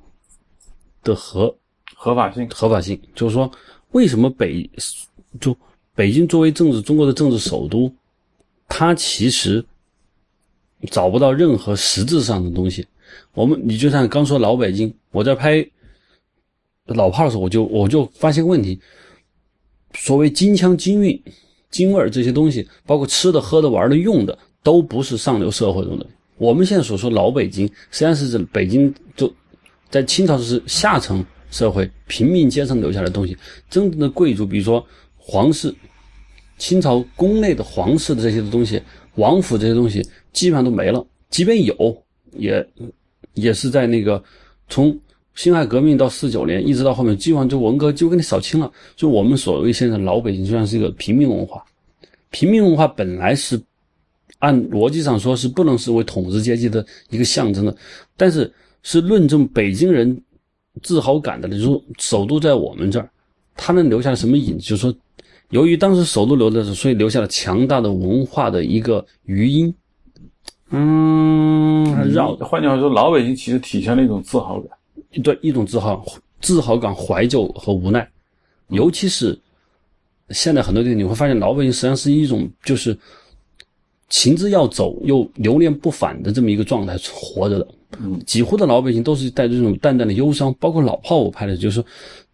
[1.03, 1.55] 的合
[1.95, 2.45] 合法性。
[2.49, 3.49] 合法性，就是说
[3.93, 4.69] 为什么北
[5.39, 5.55] 就
[5.95, 7.89] 北京作为政治中国的政治首都，
[8.73, 9.63] 他其实。
[10.91, 12.85] 找不到任何实质上的东西。
[13.33, 15.65] 我们你就像刚说老北京，我在拍
[16.87, 18.77] 老炮的时候，我就我就发现问题。
[19.93, 21.23] 所谓京腔京韵、
[21.71, 26.05] 京味儿这些东西，包括吃的、喝的、玩的、用的，都不是上流社会中的。
[26.37, 29.33] 我们现在所说老北京，实际上是指北京就
[29.89, 33.37] 在清朝是下层社会、平民阶层留下来的东西。
[33.69, 35.73] 真正的贵族，比如说皇室、
[36.63, 38.81] 清朝宫内的皇室的这些东西。
[39.15, 41.75] 王府这些东西基本上都没了，即便有，
[42.37, 42.65] 也
[43.33, 44.23] 也是在那个
[44.69, 44.97] 从
[45.35, 48.71] 辛亥革命到四九年，一直到后面，基本上就文革就给你扫清了。
[48.95, 51.61] 就我们所谓现在老北京，就像是一个平民文化，
[52.31, 53.61] 平民文化本来是
[54.39, 57.75] 按逻辑上说是不能视为统治阶级的一个象征的，
[58.15, 58.49] 但是
[58.83, 60.17] 是论证北京人
[60.81, 63.07] 自豪感的，就是说首都在我们这儿，
[63.53, 64.57] 他能留下什么影？
[64.57, 64.95] 就是说，
[65.53, 69.71] 由于当时首都留的是，所以留下了强大的文化的一个余音。
[70.71, 74.75] 嗯，绕换句话说，老北京其实体现了一种自豪感，
[75.21, 76.03] 对一种自豪、
[76.41, 78.09] 自豪感、怀旧和无奈，
[78.69, 79.39] 尤其是
[80.31, 82.97] 现在很多地方你会发现，老北京实际上是一种就是。
[84.09, 87.67] 情之要走又留恋不返的这么一个状态活着的，
[87.99, 91.83] 嗯，几乎的老北京都是带着这种淡淡的忧伤，包括老炮我拍的，就是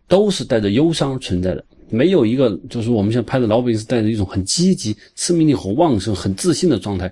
[0.06, 7.12] 都是带着忧伤存在的，没有一个就是我们现在拍的老北京是带着一种很积极、生命力很旺盛、很自信的状态。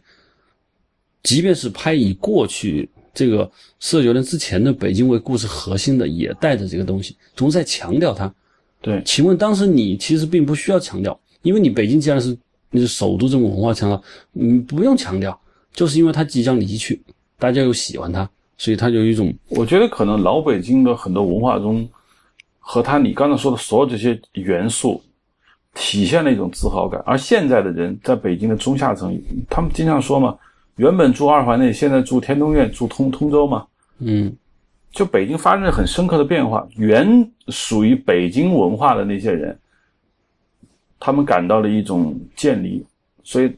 [1.24, 8.34] 即便是拍以过去这个四九年之前的北京为故事核心的，也带着这个东西，总是在强调它。
[8.82, 12.38] 对，请问当时你其实并不需要强调，因为你北京既然是。
[12.70, 15.40] 你是首都这种文化强调，嗯，不用强调，
[15.74, 17.02] 就是因为它即将离去，
[17.40, 19.34] 大家又喜欢它，所以它就有一种。
[19.48, 21.88] 我觉得可能老北京的很多文化中，
[22.70, 25.02] 和他你刚才说的所有这些元素，
[25.74, 27.02] 体现了一种自豪感。
[27.06, 29.18] 而现在的人在北京的中下层，
[29.50, 30.38] 他们经常说嘛，
[30.76, 33.66] 原本住二环内，现在住天通苑，住通通州嘛，
[34.00, 34.36] 嗯，
[34.92, 36.68] 就北京发生了很深刻的变化。
[36.76, 39.58] 原属于北京文化的那些人。
[41.00, 42.84] 他们感到了一种渐离，
[43.24, 43.56] 所以，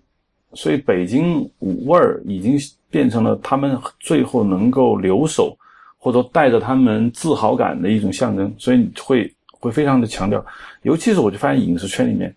[0.53, 5.57] 所以北京味儿已经变成了他们最后能够留守，
[5.99, 10.43] 或者带着他们自豪感的一种象征，所以你会会非常的强调。
[10.81, 12.33] 尤其是我就发现影视圈里面，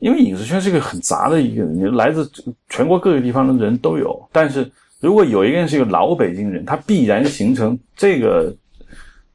[0.00, 2.28] 因为影视圈是一个很杂的一个，你来自
[2.68, 4.28] 全国各个地方的人都有。
[4.32, 4.68] 但是
[5.00, 8.52] 如果有一个人是一个老北京人，他必然形成这个，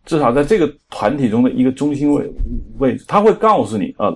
[0.06, 2.30] 至少在这个团体中的一个中心位
[2.80, 4.14] 位置，他会告诉你啊。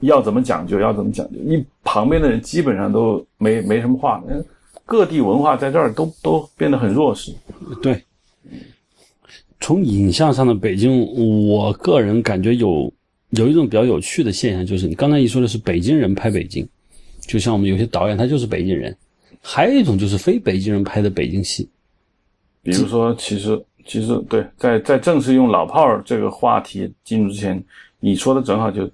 [0.00, 1.38] 要怎么讲究，要怎么讲究？
[1.40, 4.22] 你旁边的人基本上都没没什么话。
[4.84, 7.32] 各地文化在这儿都都变得很弱势。
[7.80, 8.04] 对，
[9.60, 11.00] 从影像上的北京，
[11.48, 12.92] 我个人感觉有
[13.30, 16.66] 有一种比较有趣的现象，就是你刚才一说的是北京人拍北京，
[17.20, 18.92] 就像我们有些导演他就是北京人；
[19.40, 21.68] 还有一种就是非北京人拍的北京戏，
[22.62, 27.62] 比如说，其实其实对，在在正式用老炮儿这个话题进入之前，
[28.00, 28.90] 你说的正好就。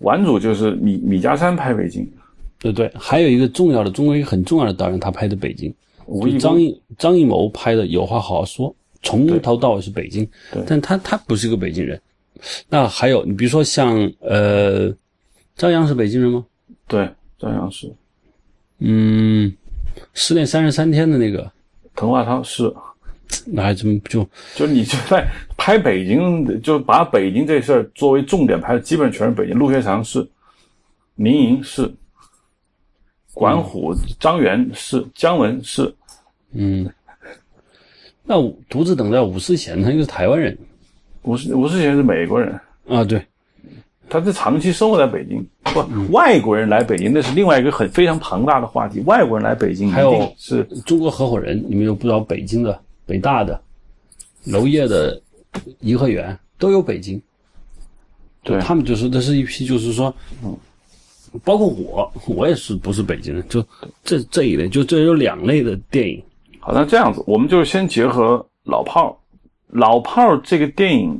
[0.00, 2.08] 玩主就是米米家山拍北京，
[2.60, 5.74] 对对，还有一个重要的中国一个很重要的导演，他拍的北京，
[6.08, 10.28] 就张艺张艺谋拍的有话好好说，从头到尾是北京，
[10.66, 12.00] 但他他不是个北京人。
[12.68, 14.94] 那还有你比如说像呃，
[15.56, 16.44] 张扬是北京人吗？
[16.86, 17.92] 对，张扬是。
[18.78, 19.52] 嗯，
[20.14, 21.50] 失恋三十三天的那个
[21.94, 22.72] 滕华涛是。
[23.44, 25.22] 那还真就就你就在
[25.58, 29.54] 拍北京，就把北京这事儿作为重点拍的，基本全是北京。
[29.54, 30.26] 陆学祥是，
[31.14, 31.94] 民营是，
[33.34, 35.94] 管虎、张元是，姜文是，
[36.52, 36.88] 嗯。
[38.24, 38.36] 那
[38.68, 40.56] 独自等待伍思贤，他应该是台湾人。
[41.22, 43.24] 伍思伍思贤是美国人啊，对，
[44.08, 45.46] 他是长期生活在北京。
[45.62, 49.00] 不，外国人来北京那是另外一个很非常庞大的话题。
[49.06, 52.78] 外国人来北京，还有是中国合伙人，你们又不知道北京的。
[53.06, 53.58] 北大的、
[54.44, 55.18] 娄烨的、
[55.80, 57.18] 颐和园都有北京，
[58.42, 60.54] 对他们就是这是一批，就是说，嗯，
[61.42, 63.64] 包括我，我也是不是北京人，就
[64.04, 66.22] 这这一类，就这有两类的电影。
[66.68, 69.16] 好，那这样子，我们就先结合老炮儿。
[69.68, 71.18] 老炮儿这个电影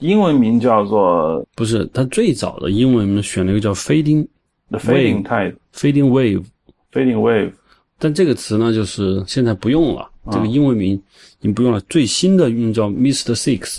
[0.00, 4.26] 英文名叫做不是，它最早的英文名选了一个叫 “fading
[4.68, 7.52] the fading tide”，“fading wave”，“fading wave”，
[7.98, 10.06] 但这个词呢，就是现在不用了。
[10.30, 11.00] 这个英文名已
[11.40, 13.34] 经不用了，最新的用叫 Mr.
[13.34, 13.78] Six，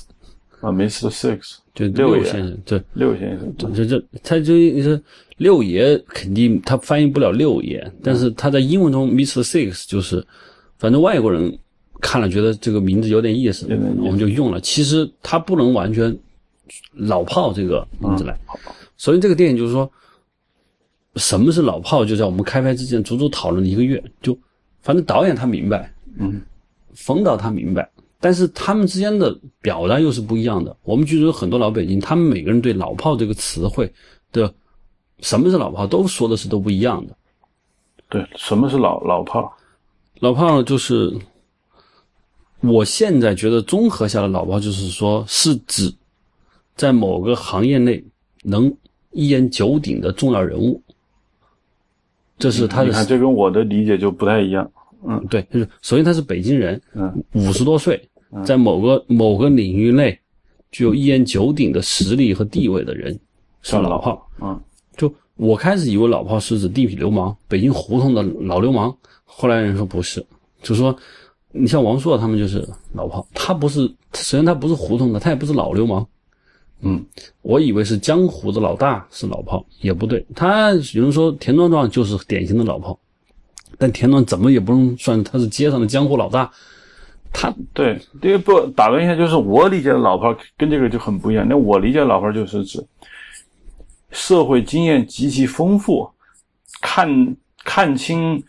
[0.62, 1.12] 啊，Mr.
[1.12, 5.00] Six，就六先生，对，六先生，这这他就你说
[5.38, 9.44] 六爷肯定他翻译不了六爷，但是他在英文中 Mr.
[9.44, 10.26] Six 就是，
[10.78, 11.58] 反正外国人
[12.02, 13.68] 看了觉得这个名字有点意思，
[14.00, 14.60] 我们就用了。
[14.62, 16.16] 其实他不能完全
[16.94, 18.38] 老炮这个名字来，
[18.98, 19.90] 所以这个电影就是说，
[21.16, 24.38] 什么是老炮，就在我们开拍之前足足讨论了一个月，就
[24.82, 25.92] 反正导演他明白。
[26.18, 26.42] 嗯，
[26.94, 30.76] 冯导他明白，但是他们之间的表达又是不一样的。
[30.84, 33.92] 我们剧组有很多老北京，他们每个人对“老炮”这个词汇
[34.32, 34.54] 的
[35.20, 37.16] 什么是老炮，都说的是都不一样的。
[38.10, 39.52] 对，什么是老老炮？
[40.20, 41.14] 老炮就是
[42.62, 45.94] 我现在觉得综合下来老炮，就是说是指
[46.76, 48.04] 在某个行业内
[48.44, 48.74] 能
[49.12, 50.82] 一言九鼎的重要人物。
[52.38, 54.70] 这是他的，你看，这跟我的理解就不太一样。
[55.08, 58.10] 嗯，对，就是首先他是北京人，嗯，五十多岁，
[58.44, 60.20] 在某个某个领域内
[60.72, 63.18] 具有一言九鼎的实力和地位的人，
[63.62, 64.28] 是老炮。
[64.42, 64.60] 嗯，
[64.98, 68.94] 就我开始以为老炮是指地痞流氓、北京胡同的老流氓，
[69.38, 70.26] 后来人说不是，
[70.62, 70.96] 就说
[71.52, 76.08] 你像王朔他们就是老炮，他不是，首先他不是胡同的，他也不是老流氓。
[76.80, 77.06] 嗯，
[77.42, 80.26] 我以为是江湖的老大是老炮，也不对。
[80.34, 82.98] 他有人说田壮壮就是典型的老炮，
[83.78, 86.50] 但田壮怎么也不能算他是街上的江湖老大。
[87.34, 91.46] 他对，这个不打断一下，就是我理解的老炮跟这个就很不一样。
[91.46, 92.82] 那我理解的老炮就是指
[94.12, 96.10] 社会经验极其丰富，
[96.82, 98.42] 看看清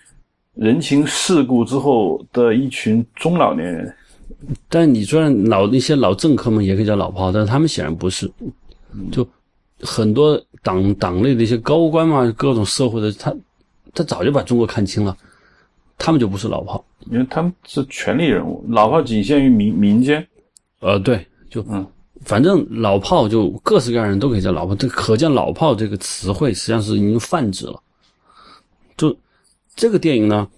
[0.57, 3.95] 人情世故之后的一群中老年人。
[4.69, 8.31] 但你虽然老那些老政客们也可以叫老炮，但是他们显然不是。
[9.13, 9.27] 就
[9.81, 13.35] 很多党党内的一些高官嘛，各种社会的他，
[13.95, 15.15] 他早就把中国看清了，
[15.99, 16.83] 他们就不是老炮。
[17.11, 20.27] 因为他们是权力人物，老炮仅限于民民间。
[20.81, 21.87] 呃，对，就嗯，
[22.23, 27.81] 反正老炮就各式各样人都可以叫老炮，这可见“老炮”这个词汇实际上是已经泛指了。
[28.97, 29.15] 就
[29.77, 30.49] 这个电影呢，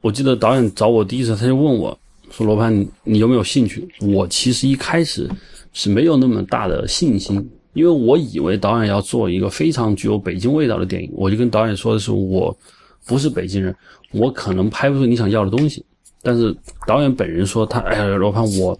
[0.00, 1.98] 我记得导演找我第一次，他就问我
[2.30, 5.28] 说：“罗盘，你有没有兴趣？”我其实一开始
[5.72, 7.36] 是没有那么大的信心，
[7.72, 12.56] 因为我以为导演要做一个非常具有北京味道的电影，我就跟导演说的是我
[13.04, 13.74] 不是北京人，
[14.12, 15.84] 我可能拍不出你想要的东西。
[16.22, 18.78] 但是导演本人说他，哎呀，罗盘，我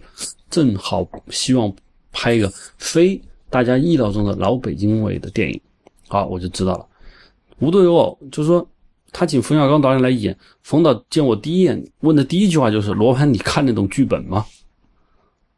[0.49, 1.69] 正好希望
[2.13, 5.59] 拍一个非大家意料中的老北京味的电影。
[6.07, 6.85] 好，我就知道了。
[7.63, 8.67] 无独有偶，就是说
[9.11, 14.45] 他请冯小刚导演来演，冯导见我第一眼问的第一句话就是：“罗盘，你看得懂剧本吗？”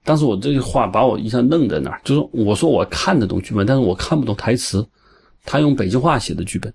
[0.04, 4.86] 当时我这句话把我一下愣在那儿，就是我说我看得懂剧本，但是我看不懂台词，
[5.46, 6.72] 他用北京话写的剧本。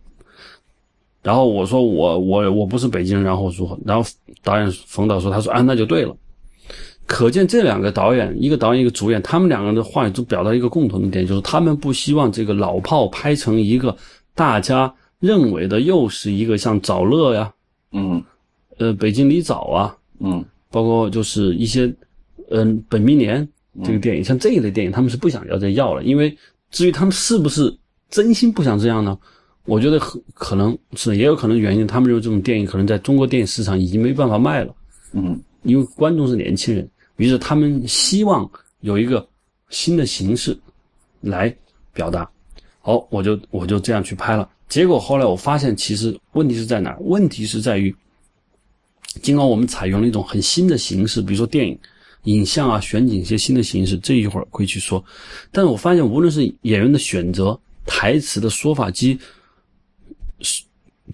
[1.23, 3.79] 然后我说我我我不是北京人，然后如何？
[3.85, 4.11] 然后
[4.43, 6.16] 导演冯导说，他说啊那就对了。
[7.07, 13.97] 可见这两个导演，一个导演一个主演，他们两个人的话语都表达一个共同的点，就是他们不希望这个老炮拍成一个
[14.35, 17.52] 大家认为的又是一个像找乐呀，
[17.92, 18.22] 嗯
[18.78, 21.92] 呃北京里早啊，嗯包括就是一些
[22.50, 23.48] 嗯、本命年
[23.85, 26.37] 这个电影，像这一类电影，他们是不想要再要了，因为
[26.70, 27.72] 至于他们是不是
[28.09, 29.16] 真心不想这样呢？
[29.66, 34.74] 我觉得很可能是，也有可能原因，他们认为这种电影可能在中国电影市场已经没办法卖了，
[35.12, 39.24] 嗯因为观众是年轻人，于是他们希望有一个
[39.68, 40.59] 新的形式
[41.20, 41.54] 来
[41.92, 42.28] 表达。
[42.90, 44.50] 好，我就我就这样去拍了。
[44.68, 46.98] 结果后来我发现，其实问题是在哪儿？
[47.03, 47.94] 问题是在于，
[49.22, 51.79] 尽管我们采用了一种很新的形式，比如说电影、
[52.24, 55.05] 影像啊、选景一些新的形式，这一会儿会去说。
[55.53, 59.16] 但是我发现，无论是演员的选择、台词的说法机，
[60.40, 60.64] 是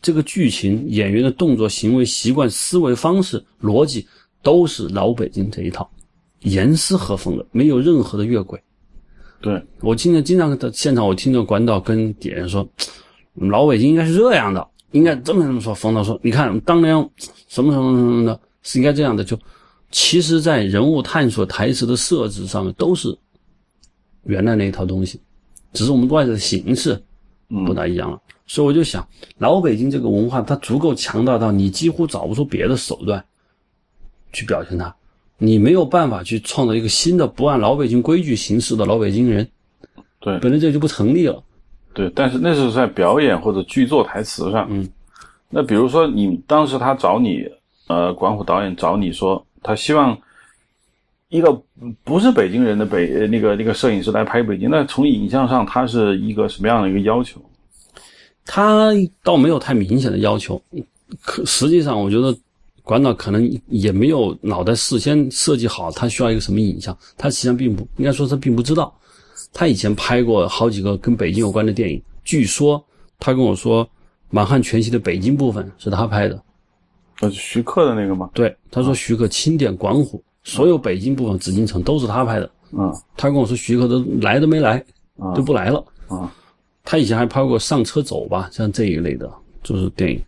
[0.01, 4.07] 这个剧情、演员的动作、行为习惯、思维方式、逻辑，
[4.43, 5.87] 都是老北京这一套，
[6.41, 8.59] 严丝合缝的，没有任何的越轨。
[9.41, 12.67] 对，我经常经常在现场，我听着管导跟底下人说，
[13.35, 15.75] 老北京应该是这样的，应该这么这么说。
[15.75, 16.95] 冯导说，你看当年
[17.49, 19.23] 什么什么什么的，是应该这样的。
[19.23, 19.39] 就
[19.91, 23.17] 其实，在人物探索、台词的设置上面，都是
[24.25, 25.21] 原来那一套东西，
[25.73, 27.01] 只是我们外在的形式
[27.67, 28.21] 不大一样了。
[28.47, 29.07] 所以我就想，
[29.39, 33.25] 老北京这个文化，它足够强大到你几乎找不出别的手段
[34.33, 34.95] 去表现它。
[35.39, 39.47] 你没有办法去创造一个新的不按老北京规矩行事的老北京人，
[40.21, 41.43] 对本来这就不成立了。
[41.93, 44.67] 对，但是那是在表演或者剧作台词上。
[44.71, 44.89] 嗯，
[45.49, 47.45] 那比如说你当时他找你，
[47.87, 50.19] 呃，管虎导演找你说，他希望
[51.29, 51.63] 一个
[52.05, 57.41] 不是北京人的北呃那个那个摄影师来拍北京，那从影像上他是一个什么样的一个要求？
[58.45, 58.91] 他
[59.23, 60.61] 倒没有太明显的要求，
[61.23, 62.37] 可实际上我觉得
[62.87, 68.97] 管导可能也没有脑袋事先设计好他需要一个什么影像，他实际上并不应该说他并不知道。
[69.53, 72.83] 他以前拍过好几个跟北京有关的电影，据说
[73.19, 73.85] 他跟我说
[74.31, 76.41] 《满汉全席》的北京部分是他拍的。
[77.23, 78.31] 呃，徐克的那个吗？
[78.33, 82.49] 对，他说徐克钦点管虎，所有北京部分紫禁城都是他拍的。
[82.71, 84.79] 嗯他跟我说徐克都来都没来，
[85.19, 85.85] 啊就不来了。
[86.07, 86.33] 啊
[86.85, 89.29] 他以前还拍过《上车走吧》像这一类的，
[89.65, 90.21] 就是电影。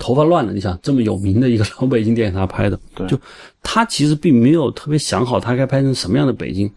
[0.00, 3.20] 头发乱了，你想这么有名的一个老北京电影，他拍的，对就
[3.62, 6.68] 他其实并没有特别想好他该拍成什么样的北京，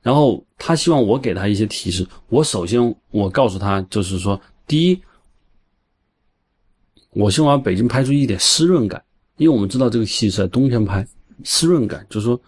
[0.00, 2.06] 然后他希望我给他一些提示。
[2.28, 5.00] 我首先我告诉他，就是说，第一，
[7.10, 9.02] 我希望把北京拍出一点湿润感，
[9.36, 11.04] 因为我们知道这个戏是在冬天拍，
[11.42, 12.40] 湿润感就是说，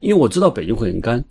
[0.00, 1.24] 因为我知道北京会很干，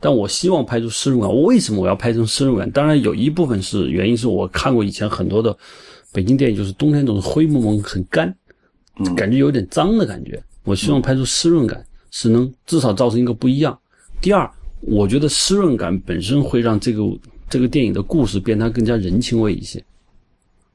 [0.00, 1.30] 但我希望拍出湿润感。
[1.30, 2.68] 我为什么我要拍成湿润感？
[2.72, 5.56] 当然有一部分是原因是我看过以前很多的
[6.12, 8.34] 北京电影，就是冬天总是灰蒙蒙、很干，
[8.98, 10.42] 嗯感觉有点脏的感觉。
[10.64, 13.78] 我希望拍出湿润感，是能至少造成一个不一样。
[14.20, 14.50] 第二，
[14.80, 17.02] 我觉得湿润感本身会让这个
[17.48, 19.82] 这个电影的故事变得更加人情味一些。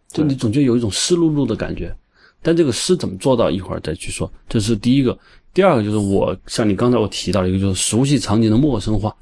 [0.10, 1.96] 就你总觉得有一种湿漉漉的感觉，
[2.42, 3.50] 但这个湿怎么做到？
[3.50, 4.32] 一会儿再去说。
[4.48, 5.18] 这是第一个，
[5.54, 9.16] 第二个就是我像你刚才我提到了一个，就是熟悉场景的陌生化。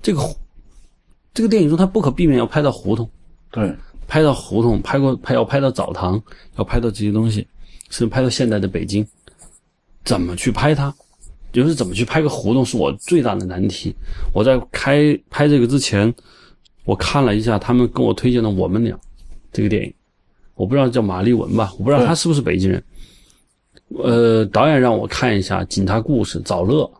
[0.00, 0.22] 这个
[1.34, 3.08] 这个电影中，它不可避免要拍到胡同，
[3.50, 3.74] 对，
[4.08, 6.20] 拍到胡同，拍过拍要拍到澡堂，
[6.56, 7.46] 要拍到这些东西，
[7.90, 9.06] 甚至拍到现代的北京，
[10.04, 10.92] 怎么去拍它？
[11.52, 13.94] 就是怎么去拍个胡同，是我最大的难题。
[14.34, 16.12] 我在开拍这个之前，
[16.84, 18.94] 我看了一下他们跟我推荐的《我们俩》
[19.52, 19.94] 这个电影。
[20.54, 22.82] 我不知道叫马丽文吧，我不知道他是不是北京人。
[24.02, 26.90] 呃，导演让我看一下《警察故事》找乐，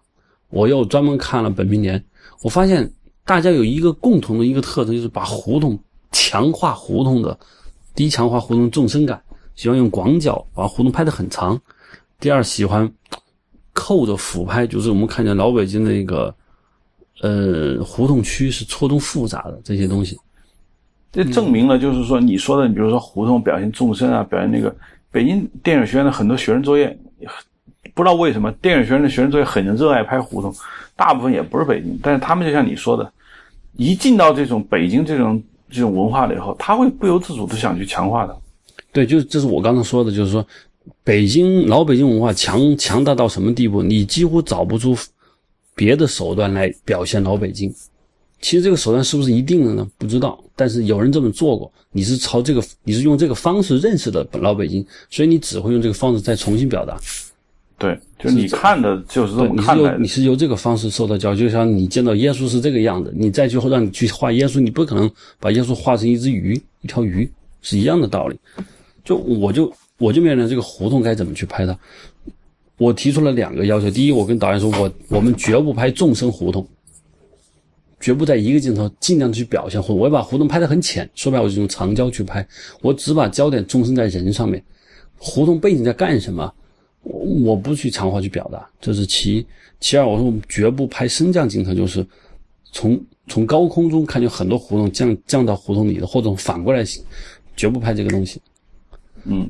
[0.48, 1.98] 我又专门看了《本命年》，
[2.42, 2.90] 我发现
[3.24, 5.78] 大家有一个共同的一个特征，就是把胡同
[6.18, 7.38] 强化胡同的，
[7.94, 9.22] 第一强化胡同纵深感，
[9.54, 11.56] 喜欢用广角把胡同拍得很长；
[12.18, 12.90] 第二喜欢
[13.72, 16.34] 扣着俯拍，就是我们看见老北京的一个
[17.22, 20.18] 呃胡同区是错综复杂的这些东西。
[21.12, 24.74] 这证明了，就是说你说的，你比如说胡同表现纵深啊，表现那个
[25.12, 26.98] 北京电影学院的很多学生作业，
[27.94, 30.52] 不知道为什么电影学院的学生作业很热爱拍胡同，
[30.96, 33.10] 大部分也不是北京，但是他们就像你说的，
[33.76, 35.40] 一进到这种北京这种
[35.70, 38.36] 这种文化了以后，他会不由自主的想去强化的。
[38.92, 40.46] 对，就这是我刚才说的，就是说
[41.04, 44.96] 北京老北京文化强强大到什么地步，你几乎找不出
[45.74, 47.72] 别的手段来表现老北京。
[48.40, 49.86] 其实这个手段是不是一定的呢？
[49.98, 51.70] 不知道，但是有人这么做过。
[51.90, 56.96] 你是朝这个，你是用这个方式认识的老北京，所以你只会用这个方式再重新表达。
[57.78, 59.96] 对，就是你看的就是这么看的。
[59.98, 65.08] 你是由这个方式受到教育，就像你见到耶稣是这个样子，你再去让你去画耶稣，你不可能
[65.38, 67.30] 把耶稣画成一只鱼，一条鱼
[67.62, 68.36] 是一样的道理。
[69.04, 71.78] 就我就我就面临这个胡同该怎么去拍它，
[72.78, 73.88] 我提出了两个要求。
[73.88, 76.66] 第一，我跟导演说，我我们绝不拍众生胡同。
[78.00, 81.08] 绝不在一个镜头尽量的去表现胡同，我要把胡同拍得很浅。
[81.14, 82.46] 说白了，我就用长焦去拍，
[82.80, 84.60] 我只把焦点重心在人上面。
[85.16, 86.52] 胡同背景在干什么？
[87.02, 89.46] 我我不去强化去表达，这是其一。
[89.80, 92.04] 其二，我说我们绝不拍升降镜头，就是
[92.72, 97.02] 从从高空中看见很多胡同降降到胡同里的，或者反过来行，
[97.56, 98.40] 绝不拍这个东西。
[99.24, 99.48] 嗯，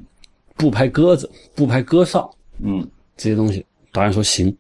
[0.57, 2.31] 不拍鸽子，不拍鸽哨，
[2.63, 2.87] 嗯，
[3.17, 4.55] 这些东西，导演说行。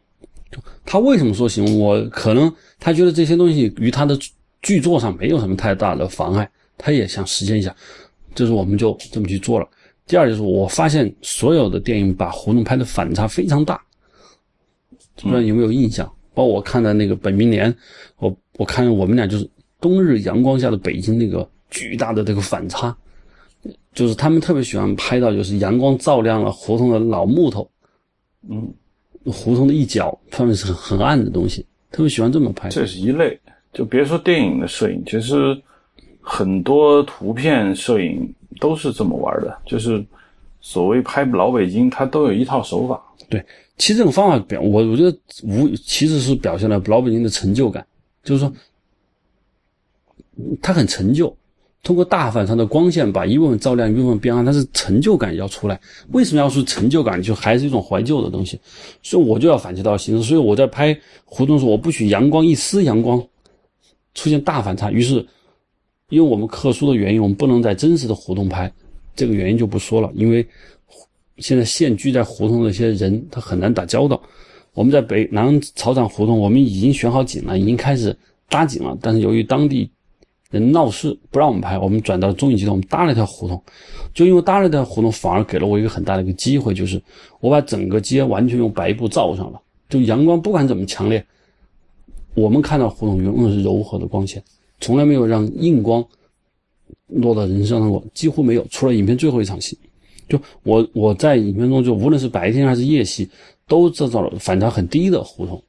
[0.86, 1.78] 他为什么说行？
[1.78, 4.18] 我可能他觉得这些东西与他的
[4.62, 7.74] 剧作上没有什么太大的妨碍，他也想实现一下，
[8.34, 9.68] 就是我们就这么去做了。
[10.08, 13.80] 第二就是我发现所有的电影把胡同拍的反差非常大，
[15.22, 16.04] 不知道有没有印象？
[16.34, 17.72] 包括我看的那个《本命年》，
[18.16, 19.48] 我我看我们俩就是
[19.80, 22.96] 冬日阳光下的北京那个巨大的这个反差，
[23.92, 27.70] 就是他们特别喜欢拍到就是阳光照亮了胡同的老木头，
[28.48, 28.74] 嗯。
[29.24, 32.70] 胡同的一角，上面是很暗的东西，特别喜欢这么拍。
[32.70, 33.38] 这是一类，
[33.74, 35.60] 就别说电影的摄影，其实
[36.22, 39.56] 很多图片摄影都是这么玩的。
[39.66, 40.04] 就是
[40.60, 43.02] 所谓拍老北京，它都有一套手法。
[43.28, 43.44] 对，
[43.76, 47.86] 其实这种方法表，我我觉得无其实是表现了老北京的成就感，
[48.22, 48.52] 就是说
[50.62, 51.34] 他很成就。
[51.84, 55.80] 通过大反差的光线把一部分照亮，一部分变暗，它是成就感要出来。
[56.10, 57.22] 为什么要说成就感？
[57.22, 58.58] 就还是一种怀旧的东西，
[59.00, 60.22] 所以我就要反其道行之。
[60.24, 60.94] 所以我在拍
[61.24, 63.24] 胡同时，我不许阳光一丝阳光
[64.12, 64.90] 出现大反差。
[64.90, 65.24] 于是，
[66.10, 68.72] 因为我们特殊的原因，我们不能在真实的胡同拍，
[69.14, 70.10] 这个原因就不说了。
[70.14, 70.46] 因为
[71.38, 74.20] 现在现居在胡同的一些人，他很难打交道。
[74.74, 78.16] 我们在北南草场胡同，我们已经选好景了，已经开始
[78.48, 79.90] 搭景了，但是由于当地。
[80.50, 83.62] 人闹事不让我们拍，我们转到中影集团，我们搭了一条胡同，
[84.14, 86.98] 就因为搭了一条胡同，反而给了我一个很大的一个机会，就是
[87.40, 91.22] 我把整个街完全用白布罩上了，就阳光不管怎么强烈，
[92.32, 94.42] 我们看到胡同永远是柔和的光线，
[94.80, 96.04] 从来没有让硬光
[97.06, 99.78] 落到人身上过，几乎没有，除了影片最后一场戏，
[100.28, 103.28] 就我我在影片中就无论是白天还是夜戏，
[103.66, 105.62] 都制造了反差很低的胡同，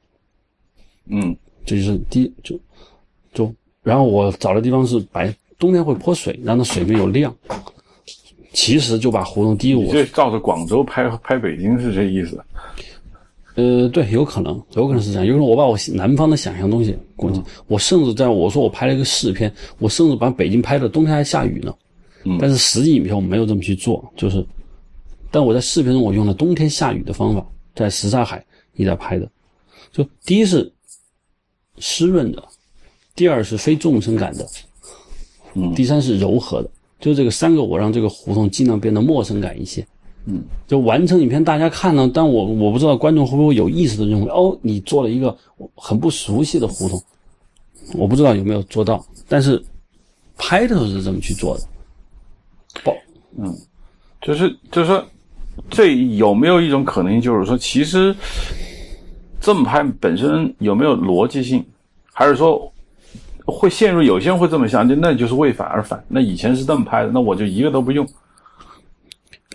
[1.06, 2.58] 嗯，这就是低就
[3.32, 3.52] 就。
[3.82, 7.34] 然后我找的地方是白，冬天会泼水，让它水面有亮。
[8.52, 12.44] 其实就把胡同低我，这照着广州拍拍北京是这意思。
[13.56, 15.26] 呃，对，有可能，有可能是这样。
[15.26, 17.40] 有可能我把我南方的想象东西过去。
[17.66, 21.74] 我甚至在我说我拍了一个试片，我甚至把北京拍的冬天还下雨呢。
[22.24, 22.38] 嗯。
[22.40, 24.44] 但是实际影片我没有这么去做，就是，
[25.30, 28.44] 但我在视频中我用了冬天下雨的方法，在什刹海
[28.74, 29.30] 一直在拍的。
[29.92, 30.72] 就第一是
[31.78, 32.42] 湿润的。
[33.16, 34.46] 第二是非纵深感的，
[35.54, 36.70] 嗯，第三是柔和的，
[37.00, 39.86] 就这个三个，我让这个胡同尽量变得陌生感一些，
[40.26, 45.34] 嗯，就完成影片，大家看呢，但我我不知道观众会不会有意识的认为，哦，你做了一个
[45.74, 47.02] 很不熟悉的胡同，
[47.94, 49.60] 我不知道有没有做到，但是
[50.36, 51.64] 拍的时候是这么去做的。
[52.84, 52.92] 不，
[53.38, 53.52] 嗯，
[54.20, 55.02] 就是就是说，
[55.70, 58.14] 这有没有一种可能性，就是说，其实
[59.40, 61.64] 这么拍本身有没有逻辑性，
[62.12, 62.70] 还是说
[63.46, 66.04] 会陷入有些人会这么想，就那就是为反而反。
[66.08, 68.06] 那以前是这么拍的，那我就一个都不用。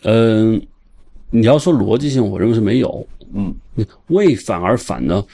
[0.06, 0.62] 嗯，
[1.32, 3.06] 你要说逻辑性，我认为是没有。
[3.34, 3.54] 嗯，
[4.08, 5.26] 为反而反呢，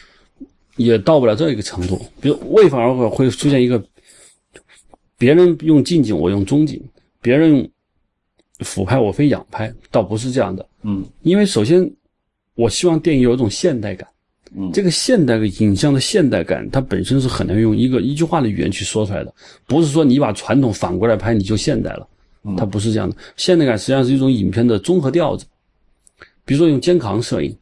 [0.78, 2.02] 也到不了这一个程度。
[2.22, 3.84] 比如为反而反会出现一个，
[5.18, 6.80] 别人用近景，我用中景；
[7.22, 7.70] 别人用
[8.60, 10.66] 俯拍，我非仰拍，倒不是这样的。
[10.84, 11.92] 嗯，因为首先，
[12.56, 14.08] 我希望电影有一种现代感。
[14.56, 19.34] 嗯，这个现代的影像的现代感，它本身是很难用一个一句话的语言去说出来的。
[19.68, 22.08] 不是说你把传统反过来拍，你就现代了。
[22.58, 23.16] 它不是这样的。
[23.38, 25.46] 现代感实际上是一种影片的综合调子。
[26.46, 27.56] 比如说用肩扛摄影。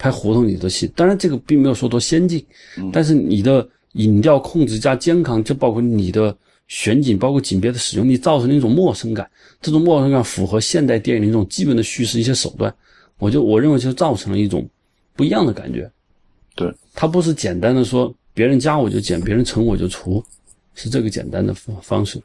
[0.00, 2.46] 拍胡同里的戏，当然这个并没有说多先进，
[2.92, 6.32] 但是你的影调控制加肩扛，就包括你的
[6.68, 9.28] 选景，包括景别的使用，你造成了一种陌生感。
[9.60, 12.72] 这种陌生感符合现代电影的一种基本的叙事一些手段，
[13.18, 14.64] 我就我认为就造成了一种
[15.16, 15.90] 不一样的感觉。
[16.54, 20.22] 对，它不是简单的说别人加我就减，别人乘我就除，
[20.76, 22.22] 是这个简单的方方式。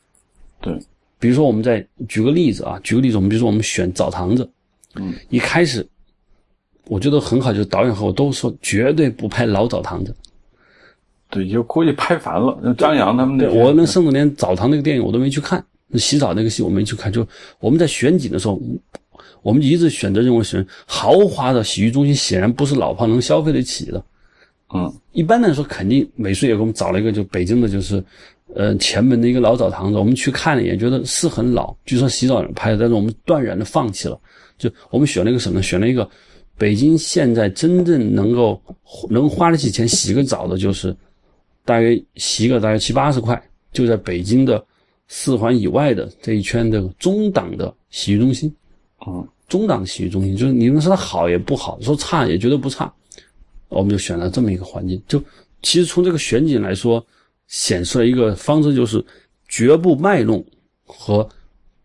[0.61, 0.79] 对，
[1.23, 4.49] 比如说我们再举个例子啊，举个例子，我们比如说我们选澡堂子，
[4.95, 5.87] 嗯，一开始。
[6.89, 10.13] 我觉得很好，就是导演和我都说绝对不拍老澡堂子。
[11.29, 12.75] 对，就估计拍烦了。
[12.77, 17.09] 张扬他们那，我那甚至连澡堂那个电影我都没去看，洗澡那个戏我没去看。
[17.09, 17.25] 就
[17.61, 18.61] 我们在选景的时候，
[19.41, 24.03] 我们一直选择认为选豪华的洗浴中心，显然不是老炮能消费得起的。
[24.73, 28.03] 嗯，一般来说，肯定美术也给我们找了一个，就北京的，就是
[28.55, 29.97] 呃前门的一个老澡堂子。
[29.97, 34.19] 我们去看了一眼，觉得是很老，据说洗澡人拍的，但是我们断然的放弃了。
[34.57, 35.61] 就我们选了一个什么？
[35.61, 36.09] 选了一个。
[36.55, 38.61] 北京现在真正能够
[39.09, 40.95] 能花得起钱洗个澡的，就是
[41.65, 43.41] 大约洗个大约七八十块，
[43.71, 44.63] 就在北京的
[45.07, 48.53] 四环以外的这一圈的中档的洗浴中心。
[48.97, 52.93] 啊，中档洗浴中心就是你能说它好也不好，说差也觉得不差。
[53.69, 55.01] 我们就选了这么一个环境。
[55.07, 55.19] 就
[55.63, 57.03] 其实从这个选景来说，
[57.47, 59.03] 显示了一个方针，就是
[59.47, 60.43] 绝不卖弄
[60.85, 61.27] 和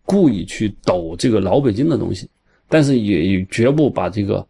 [0.04, 2.28] 故意去抖这个老北京的东西，
[2.68, 4.46] 但是也绝不把这个。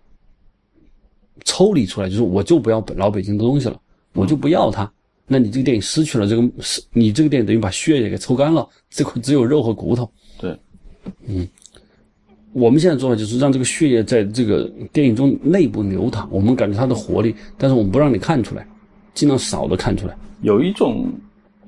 [1.44, 3.80] 抽离出来，就是我就不要老北京的东西了，
[4.12, 4.90] 我就不要它。
[5.28, 10.10] 那你这个电影失去了这个，是你这个电影等于把血液给抽干了，这块只有肉和骨头。
[10.36, 10.58] 对，
[11.26, 11.48] 嗯，
[12.52, 18.66] 我们现在做法就是让这个血液在这个电影中内部流淌，我们感觉它的活力，但是我们不让你看出来，
[19.14, 20.18] 尽量少的看出来。
[20.40, 21.06] 有一种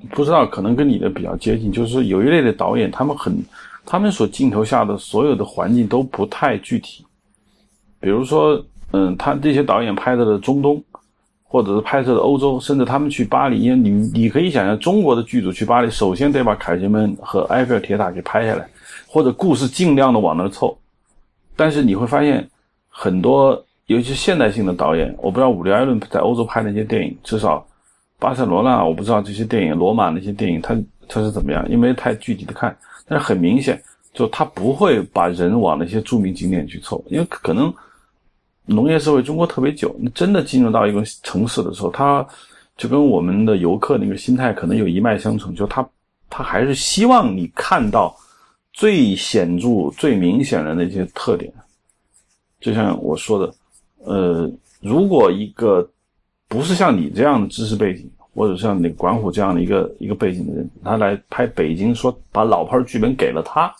[0.09, 3.33] 不知道，可能跟你的比较接近，就是有一类的导演，他们很，
[3.85, 7.05] 他们所镜头下的所有的环境都不太具体，
[7.99, 8.63] 比如说。
[8.93, 10.83] 嗯，他这些导演拍摄的中东，
[11.43, 18.67] 或者是拍摄的欧洲，甚至他们去巴黎，因为你你可以想象，中国的剧组去巴黎，首先得把凯旋门和埃菲尔铁塔给拍下来，
[19.07, 20.77] 或者故事尽量的往那儿凑。
[21.55, 22.45] 但是你会发现，
[22.89, 27.65] 很多尤其现代性的导演，我不知道伍迪·艾伦在欧洲拍那些电影，至少
[28.21, 30.73] 巴塞罗那，我不知道这些电影，罗马那些电影，他
[31.09, 32.77] 他是怎么样，因为太具体的看。
[33.05, 33.81] 但是很明显，
[34.13, 37.73] 就他不会把人往那些著名景点去凑，因为可能。
[38.63, 42.25] 农业社会中国特别久，真的进入到一个城市的时候，他
[42.77, 45.85] 就跟我们的游客那个心态可能有一脉相承，就他
[46.29, 48.15] 他还是希望你看到
[48.71, 51.51] 最显著、最明显的那些特点。
[52.61, 53.53] 就像我说的，
[54.05, 54.49] 呃，
[54.79, 55.85] 如果一个
[56.51, 63.73] 不是像你这样的知识背景，或者像那个管虎这样的一个一个背景的人，他来拍北京，说把老炮剧本给了他，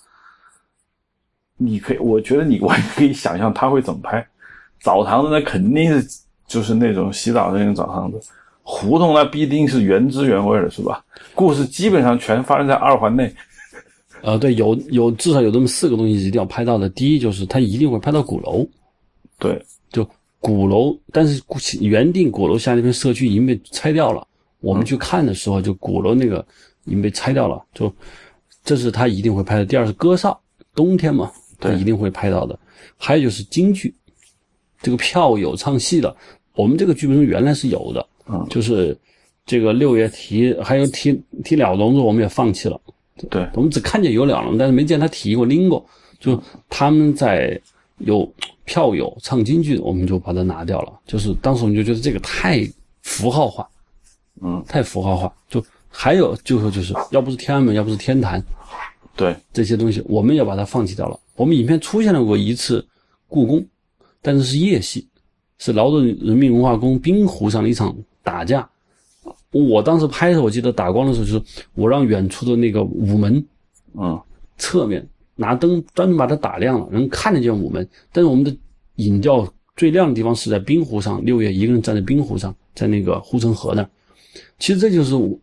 [1.57, 4.25] 你可以，我觉得你完全可以想象他会怎么拍。
[4.79, 8.21] 澡堂子那肯定是就是那种洗澡的那种澡堂子，
[8.63, 11.03] 胡同那必定是原汁原味的，是吧？
[11.35, 13.29] 故事基本上全发生在二环内。
[14.21, 16.87] 呃，对，有有至少有这么四个东西一定要拍到的。
[16.87, 18.65] 第一就是他一定会拍到鼓楼，
[19.37, 20.07] 对，就
[20.41, 21.41] 鼓楼，但是
[21.79, 24.27] 原定鼓楼下那片社区已经被拆掉了。
[24.59, 26.45] 我们去看的时候，就鼓楼那个
[26.83, 27.93] 已经被拆掉了，就
[28.63, 29.65] 这是他一定会拍的。
[29.65, 30.37] 第二是歌哨，
[30.75, 32.59] 冬天嘛，他一定会拍到的。
[32.97, 33.95] 还有就是京剧。
[34.81, 36.15] 这个票有唱戏的，
[36.55, 38.97] 我们这个剧本中原来是有的，嗯，就是
[39.45, 42.81] 这个六爷提还有提提鸟笼子，我们也放弃了。
[43.29, 45.85] 对，我们只看见有鸟笼，但是没见他提过拎过。
[46.19, 47.59] 就他们在
[47.99, 48.27] 有
[48.71, 50.97] 票友唱京剧，我们就把它拿掉了。
[51.05, 52.65] 就是当时我们就觉得这个太
[53.01, 53.67] 符号化，
[54.41, 55.33] 嗯，太符号化。
[55.49, 58.41] 就还有就是就是要不是天安门，要不是天坛，
[59.13, 61.19] 对这些东西，我们也把它放弃掉了。
[61.35, 62.87] 我们影片出现了过一次
[63.27, 63.61] 故宫。
[64.21, 65.05] 但是是夜戏，
[65.57, 67.93] 是劳动人民文化宫冰湖上的一场
[68.23, 68.69] 打架，
[69.51, 71.43] 我当时拍的时候，我记得打光的时候，就是
[71.73, 73.43] 我让远处的那个午门
[73.95, 74.17] 嗯
[74.57, 75.05] 侧面
[75.35, 77.87] 拿灯专门把它打亮了，能看得见我们。
[78.11, 78.55] 但是我们的
[78.95, 83.89] 影调最亮的地方是在冰湖上，六月一个人站在冰湖上，在那个护城河那儿。
[84.59, 85.37] 其实这就是我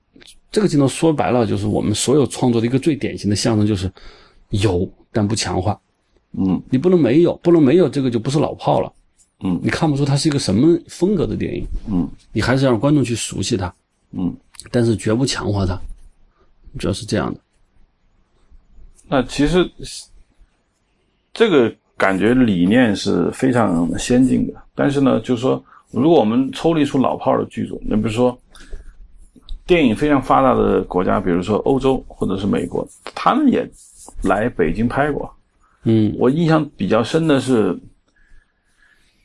[0.51, 3.91] 这个镜头说白了，就是我们所有创作的一个最典型的象征，就是
[4.51, 5.79] 有但不强化。
[6.33, 8.93] 嗯你不能没有，不能没有，这个就不是老炮了。
[9.41, 13.75] 嗯你看不出它是一个什么风格的电影，嗯你还是让观众去熟悉它，
[14.13, 14.35] 嗯。
[14.73, 15.81] 但是绝不强化它，
[16.79, 17.41] 主要是这样的。
[19.09, 19.69] 那其实
[21.33, 28.39] 这个感觉理念是非常先进的，但是呢，就是说，如果我们抽离出老炮儿的剧组，那比如说
[29.67, 33.69] 电影非常发达的国家，比如说欧洲或者是美国，他们也
[34.23, 35.31] 来北京拍过。
[35.85, 37.79] 嗯我印象比较深的是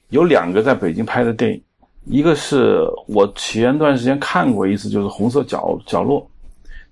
[0.10, 1.62] 有两个在北京拍的电影，
[2.06, 6.22] 一个是我前段时间看过一次，就是《红色角角落》，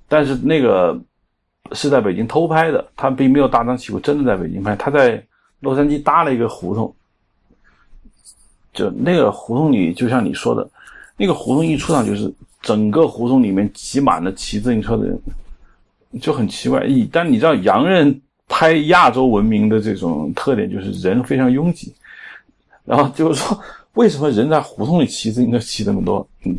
[0.08, 1.00] 但是那个
[1.74, 5.24] 是在北京偷拍的，他并没有大张旗鼓真的在北京拍，他在
[5.59, 6.93] 洛杉矶搭了一个胡同，
[8.74, 10.69] 就那个胡同里，就像你说的，
[11.17, 15.22] 那个胡同一出场就是整个胡同里面挤满了骑自行车的人，
[16.19, 16.86] 就很奇怪。
[17.11, 21.93] 但你知道洋人拍亚洲文明的这种特点就是人非常拥挤，
[22.84, 23.59] 然后就是说
[23.93, 26.28] 为什么人在胡同里骑自行车骑那么多？
[26.45, 26.55] 嗯，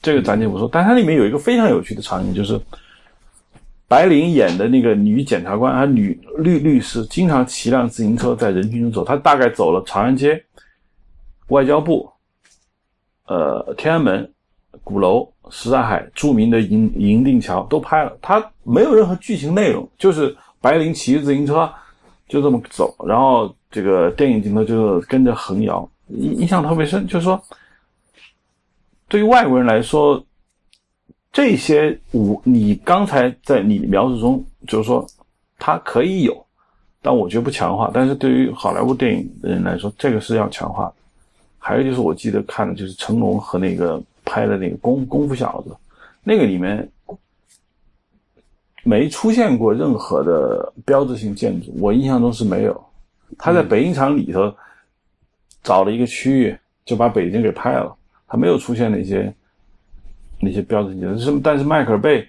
[0.00, 2.60] 这个咱就不说，但它里面有一个非常有趣的场景，就是
[3.92, 10.42] 白灵演的那个女检察官，她女律律师经常骑辆自行车在人群中走，她大概走了长安街、
[11.48, 12.10] 外交部、
[13.26, 14.32] 呃天安门、
[14.82, 21.70] 鼓楼、什刹海著名的银银锭桥都拍了，她没有任何剧情内容，就是白灵骑着自行车
[22.26, 27.38] 就这么走，然后这个电影镜头就跟着横摇，印象特别深，就是说
[29.06, 30.24] 对于外国人来说。
[31.32, 35.06] 这些我，你刚才在你描述中就是说，
[35.58, 36.46] 它可以有，
[37.00, 37.90] 但我觉得不强化。
[37.92, 40.94] 但是对于好莱坞电影的人来说，这个是要强化的。
[41.58, 45.74] 还有就是，我记得看的就是成龙和那个拍的那个功功夫小子，
[46.22, 46.86] 那个里面
[48.82, 52.84] 没出现过任何的标志性建筑，我印象中是没有。
[53.38, 54.54] 他在北影厂里头
[55.62, 57.96] 找了一个区域，就把北京给拍了，
[58.28, 59.34] 他没有出现那些。
[60.44, 62.28] 那些标志性是，但是迈克尔贝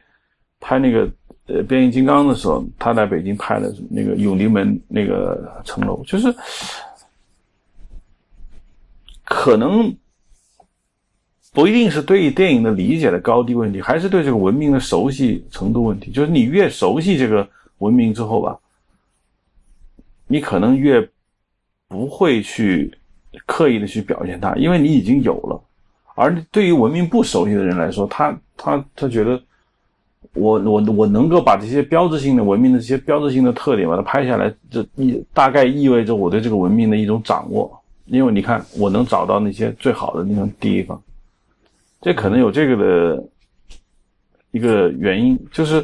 [0.60, 1.10] 拍那个
[1.48, 6.32] 呃变形金刚的时候，他在北京拍的那个永定门那个城楼，就是
[9.26, 9.92] 可能
[11.54, 16.12] 不一定是对电影的理解的高低问题，还是对这个文明的熟悉程度问题。
[16.12, 17.50] 就是你越熟悉这个
[17.80, 18.60] 文明之后吧，
[20.28, 21.10] 你可能越
[21.88, 22.96] 不会去
[23.48, 25.60] 刻意的去表现它，因为你已经有了。
[26.16, 29.42] 而对于文明不熟悉的人来说，他他他觉得
[30.34, 37.72] 我我我能够把这些标志性的文明的这些标志性的特点把它拍下来，这意大概意味着我对这个文明的一种掌握。
[38.06, 41.02] 因为你看，我能找到那些最好的那种地方，
[42.02, 43.24] 这可能有这个的
[44.52, 45.40] 一个原因。
[45.52, 45.84] 就是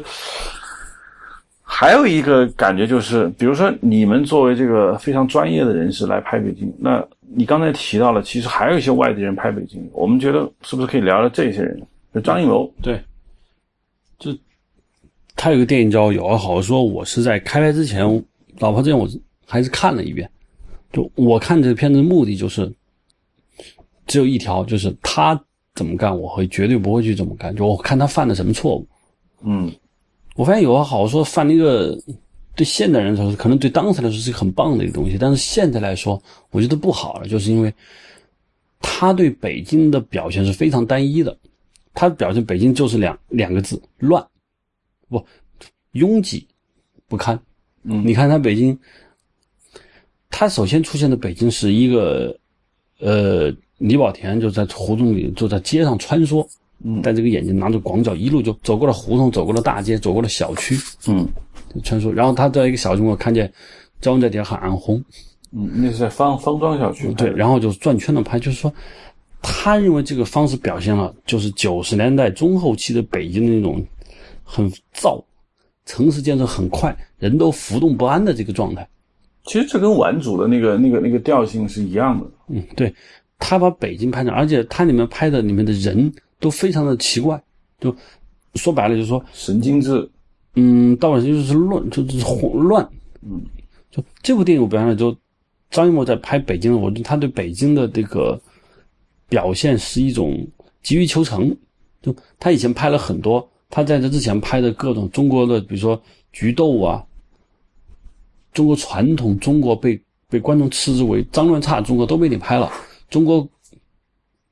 [1.62, 7.04] 还有一个感觉就是，比如说你们作为这个非常专业的人士来拍北京，那。
[7.32, 11.80] 你刚才提到了，其实还有一些外地人拍北京，我们觉得是不是可以聊聊这些人？
[12.12, 13.00] 就张艺谋，对，
[14.18, 14.36] 就
[15.36, 18.04] 他有个电影叫《有话好说》，我是在开拍之前，
[18.58, 19.08] 老婆这样我
[19.46, 20.28] 还是看了一遍。
[20.92, 22.68] 就我看这个片子的目的就是
[24.06, 25.40] 只有一条，就是他
[25.76, 27.54] 怎么干，我会绝对不会去这么干。
[27.54, 28.84] 就我看他犯了什么错误。
[29.44, 29.72] 嗯，
[30.34, 31.96] 我发现有话好说犯了一个。
[32.56, 36.20] 对现代人来说，可能对当时来说是一个很棒的一个东西，但是现在来说，
[36.50, 37.72] 我觉得不好了，就是因为
[38.80, 41.36] 他对北京的表现是非常单一的。
[41.94, 44.24] 他表现北京就是两两个字：乱，
[45.08, 45.24] 不
[45.92, 46.46] 拥挤
[47.08, 47.38] 不堪。
[47.82, 48.78] 嗯，你看他北京，
[50.28, 52.36] 他首先出现的北京是一个，
[53.00, 56.46] 呃，李保田就在胡同里，就在街上穿梭，
[56.84, 60.78] 嗯，戴这个眼镜，拿着广角，一路就走过了胡同，走过了大街，走过了小区，
[61.08, 61.26] 嗯。
[61.82, 63.52] 穿梭，然后他在一个小区，我看见
[64.00, 65.02] 交警在底下喊“安红”，
[65.52, 67.12] 嗯，那是在方方庄小区。
[67.14, 68.72] 对，然后就转圈的拍，就是说，
[69.40, 73.86] 他认为这个方式表现了就是九十年代中后期的北京的那种
[74.42, 75.22] 很燥、
[75.86, 78.88] 城市建设很快、人都浮动不安的这个状态。
[79.44, 82.26] 其实这跟顽主的那个、那个、那个调性是一样的。
[82.48, 82.92] 嗯，对，
[83.38, 87.40] 他把北京拍成，而且他里面拍的里面的人都非常的奇怪，
[87.78, 87.94] 就
[88.54, 90.10] 说白了就是说神经质。
[90.54, 92.88] 嗯，到了就是乱，就是混乱。
[93.22, 93.40] 嗯，
[93.90, 95.16] 就这部电影我表现的，就
[95.70, 98.40] 张艺谋在拍北京的，我觉得他对北京的这个
[99.28, 100.46] 表现是一种
[100.82, 101.56] 急于求成，
[102.02, 106.00] 就他以前拍了很多，他在这之前拍的各种中国的，比如说
[106.32, 107.04] 菊豆啊，
[108.52, 112.70] 中国传统中国被被观众斥之为脏乱差，中国都被你拍了。
[113.08, 113.42] 中国，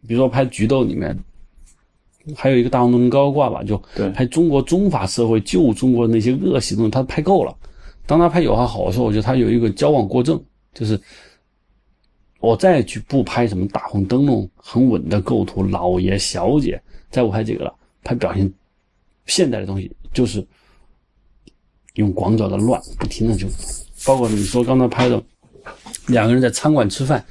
[0.07, 1.17] 比如说拍菊豆里面，
[2.37, 7.57] 还有一个大红灯笼高挂吧，就对拍中国中法社会旧中国那些恶习东西，他拍够了。
[8.07, 10.99] 当他拍有话好的时候，我觉得他有一个交往过正，就是
[12.41, 18.51] 我再去不拍什么大红灯笼很稳的构图，老爷小姐，再不拍这个了，拍表现
[19.27, 20.43] 现代的东西，就是
[21.95, 23.47] 用广角的乱，不停的就，
[24.07, 25.23] 包括你说刚才拍的
[26.07, 27.23] 两个人在餐馆吃饭，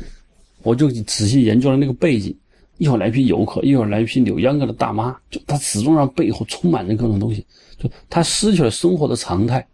[0.62, 2.38] 我就仔细研究了那个背景，
[2.78, 7.46] 一会儿来一批游客，一会儿来一批扭秧歌的大妈，就他始终让背后充满着各种东西，
[7.78, 9.68] 就他失去了生活的常态。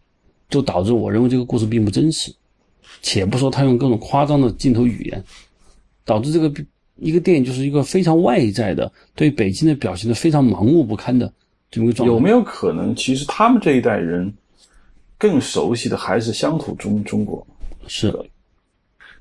[0.49, 2.31] 就导致我认为这个故事并不真实，
[3.01, 5.23] 且不说他用各种夸张的镜头语言，
[6.05, 6.53] 导致这个
[6.97, 11.33] 一个电影就是一个非常外在的，对北京的表现的非常盲目不堪的
[11.71, 12.13] 这么一个状态。
[12.13, 14.31] 有没有可能，其实他们这一代人
[15.17, 17.47] 更熟悉的还是乡土中中国？
[17.87, 18.23] 是的，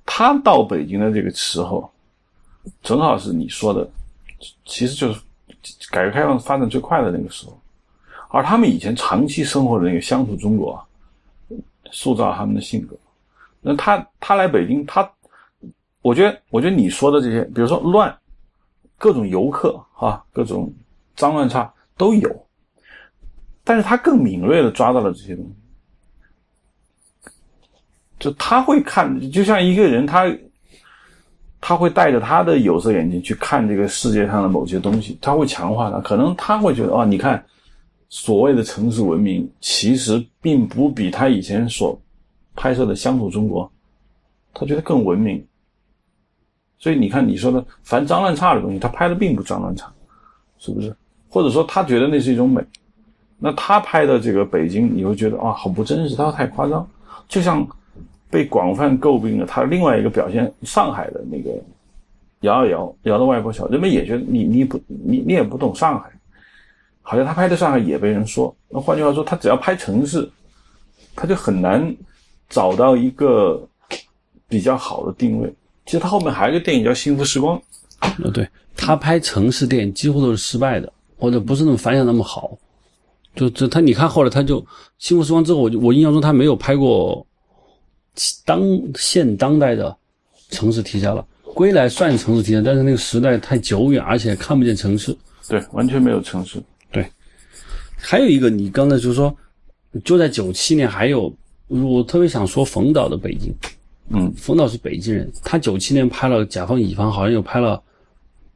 [0.05, 1.91] 他到北京的这个时候，
[2.83, 3.89] 正好是你说的，
[4.65, 5.21] 其实就是
[5.91, 7.61] 改革开放发展最快的那个时候，
[8.29, 10.83] 而他们以前长期生活的那个乡土中国。
[11.95, 12.97] 塑造他们的性格，
[13.61, 15.07] 那他他来北京，他，
[16.01, 18.19] 我觉得我觉得你说的这些，比如说乱，
[18.97, 20.73] 各种游客啊，各种
[21.15, 22.47] 脏乱差都有，
[23.63, 27.31] 但是他更敏锐的抓到了这些东西，
[28.19, 30.25] 就他会看，就像一个人他，
[31.63, 37.43] 他会带着他的有色眼镜去看这个世界上的某些东西，他会强化它，可能他会觉得哦，你看。
[38.15, 41.99] 所谓的城市文明，其实并不比他以前所
[42.55, 43.73] 拍摄的乡土中国，
[44.53, 45.43] 他觉得更文明。
[46.79, 49.91] 所以你看，你说的凡脏乱差的东西，他拍的并不脏乱差，
[50.59, 50.95] 是不是？
[51.31, 52.63] 或者说他觉得那是一种美，
[53.39, 56.87] 那他拍的这个北京，你会觉得啊，好不真实，他太夸张。
[57.29, 57.67] 就像
[58.33, 61.51] 被广泛诟病的他另外一个表现，上海的那个
[62.41, 66.11] 摇啊摇摇的外婆桥，人们也觉得你你不你你也不懂上海。
[67.03, 70.27] 好像他拍的上海也被人说，那换句话说，他只要拍城市，
[71.15, 71.95] 他就很难
[72.49, 73.63] 找到一个
[74.49, 75.53] 比较好的定位。
[75.85, 77.61] 其实他后面还有一个电影叫《幸福时光》，
[78.25, 82.57] 呃，对他拍城市电影几乎都是失败的，或者不是那么反响那么好。
[83.35, 84.61] 就就他，你看后来他就
[84.99, 87.27] 《幸福时光》之后，我就我印象中他没有拍过
[88.45, 88.63] 当
[88.97, 89.97] 现当代的
[90.51, 91.27] 城市题材了。
[91.55, 95.15] 《归来》算城市题材，但是那个时代太久远，而且看不见城市。
[95.49, 96.59] 对，完全没有城市。
[96.91, 97.07] 对
[97.97, 99.35] 还有一个，你刚才就说，
[100.03, 101.35] 就在九七年，还有
[101.69, 103.55] 我特别想说冯导的北京，
[104.09, 107.77] 嗯，冯导是北京人，他九七年拍了《甲方乙方》，好像又拍了《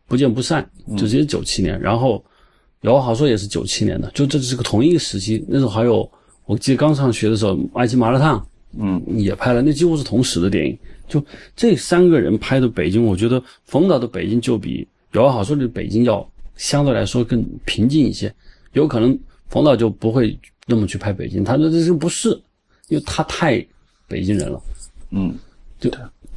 [0.06, 1.78] 不见不散》，就直接九七年。
[1.78, 2.24] 然后
[2.80, 5.44] 有话好说也是九七年的，就这是个同一个时期。
[5.46, 6.10] 那时候还有，
[6.46, 8.40] 我记得刚上学的时候，《爱情麻辣烫》，
[8.78, 10.78] 嗯，也拍了，那几乎是同时的电影。
[11.08, 11.24] 就
[11.54, 18.34] 这三个人拍的北京，我觉得冯导的北京就比有话好说的北京要相对来说更平静一些，
[18.72, 19.18] 有可能。
[19.48, 22.30] 冯导就不会那么去拍北京，他说这是不是，
[22.88, 23.64] 因为他太
[24.08, 24.60] 北京人了。
[25.10, 25.32] 嗯，
[25.78, 25.88] 就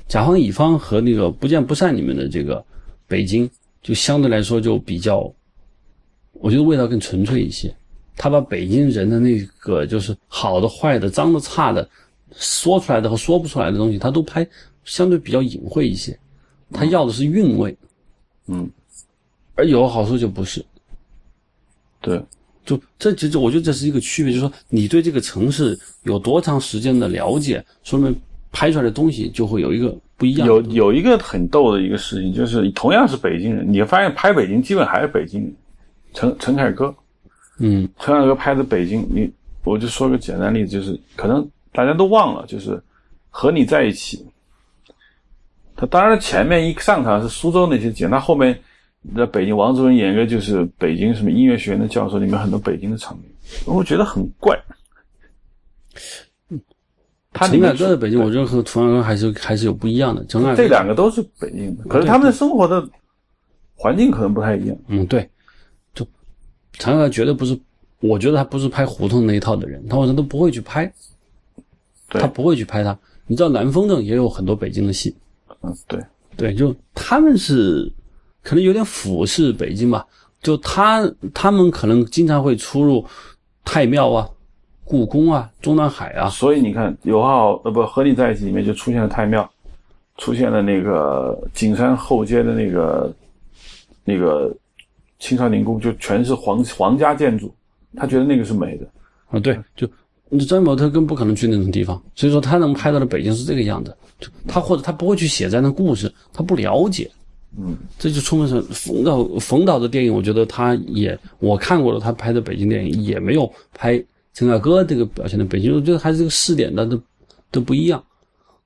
[0.07, 2.63] 甲方乙方和那个不见不散里面的这个
[3.07, 3.49] 北京，
[3.81, 5.21] 就相对来说就比较，
[6.33, 7.75] 我觉得味道更纯粹一些。
[8.15, 11.89] 他把北京人的那个就是好的、坏的、脏的、差的，
[12.35, 14.47] 说出来的和说不出来的东西，他都拍
[14.83, 16.17] 相对比较隐晦一些。
[16.71, 17.75] 他要的是韵味。
[18.47, 18.69] 嗯，
[19.55, 20.65] 而有好处就不是。
[22.01, 22.21] 对。
[22.65, 28.15] 就这其实我觉得这是一个区别，就是说你对这个城市有多长时间的了解，说明
[28.51, 30.45] 拍出来的东西就会有一个不一样。
[30.45, 35.55] 有有一个很逗的一个事情，就是同样是北京人，你发现拍北京基本还是北京人。
[36.13, 36.93] 陈陈凯歌，
[37.57, 39.27] 嗯，陈凯歌拍的北京，你
[39.63, 42.81] 我就说个简单例子，就是可能大家都忘了，就是
[43.29, 44.25] 和你在一起。
[45.75, 48.59] 他当然前面一上场是苏州那些景，他后面。
[49.15, 54.59] 在北京，王志文演一个就是北京什么音乐学院的教授，里面很多北京的场景，我觉得很怪。
[57.31, 60.21] 他，陈凯歌的北京，我觉得和涂安哥还是还是有不一样的。
[60.25, 62.85] 这两个都是北京的，可是他们的生活的
[63.73, 64.77] 环境可能不太一样。
[64.87, 65.29] 嗯，对，
[65.93, 66.05] 就
[66.73, 67.57] 陈凯歌绝对不是，
[68.01, 70.91] 我觉得他不是拍胡同那一套的人，他好像都不会去拍，
[72.09, 72.97] 他不会去拍他。
[73.27, 75.15] 你知道南风镇也有很多北京的戏，
[75.61, 75.99] 嗯，对，
[76.35, 77.91] 对，就他们是。
[78.41, 80.03] 可能有点俯视北京吧，
[80.41, 81.03] 就他
[81.33, 83.05] 他们可能经常会出入
[83.65, 84.27] 太庙啊、
[84.85, 86.29] 故宫啊、中南海啊。
[86.29, 89.47] 所以你看，有浩呃不和你在一起里面就出现了太庙，
[90.17, 93.13] 出现了那个景山后街的那个
[94.05, 94.51] 那个
[95.19, 97.53] 清朝宁宫就全是皇皇家建筑，
[97.97, 98.87] 他觉得那个是美的。
[99.27, 99.87] 啊，对，就
[100.37, 103.95] 詹姆特更不可能去那种地方，所以说他能拍到的北京是这个样子。
[104.47, 107.09] 他或者他不会去写这样的故事，他不了解。
[107.57, 114.03] 嗯，这就充分是冯导冯导的电影，我觉得他也我看过了，他拍的北京电影也没有拍
[114.33, 117.01] 陈凯歌这个表现的北京，我觉得还是这个试点的都
[117.49, 118.03] 都不一样。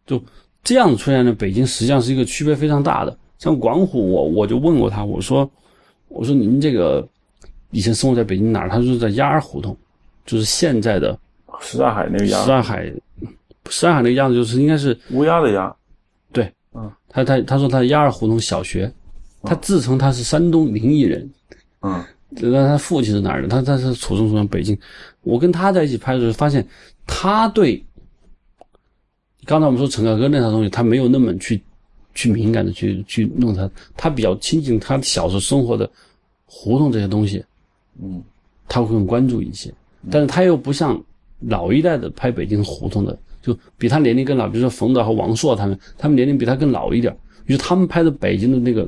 [0.05, 0.21] 就
[0.63, 3.17] 这样出现的北京，实际上是一个区别非常大的。
[3.39, 5.49] 像管虎，我我就问过他，我说
[6.09, 7.07] 我说您这个
[7.71, 8.69] 以前生活在北京哪儿？
[8.69, 9.77] 他说在鸭儿胡同，
[10.25, 11.17] 就是现在的
[11.63, 15.73] 什刹海那个鸭，什刹海，什刹海那个样子就是应该是乌鸦的鸦。
[16.31, 18.91] 对，嗯，他他他说他鸭儿胡同小学，
[19.43, 21.29] 他自称他是山东临沂人，
[21.81, 23.47] 嗯，那他父亲是哪儿的？
[23.47, 24.77] 他他是初中生北京。
[25.21, 26.67] 我跟他在一起拍的时候，发现
[27.07, 27.83] 他对
[29.45, 31.61] 刚才我们说陈凯歌那套东西，他没有那么去
[32.13, 35.89] 去敏感的去去弄他，他比较亲近他小时候生活的
[36.45, 37.43] 胡同这些东西，
[38.01, 38.21] 嗯，
[38.67, 39.73] 他会更关注一些。
[40.11, 41.01] 但是他又不像
[41.47, 47.15] 老一代的拍北京胡同的，就比他年龄更老，比如说冯导和王朔他们，他们年龄比他更老一点，
[47.45, 48.87] 于是他们拍的北京的那个。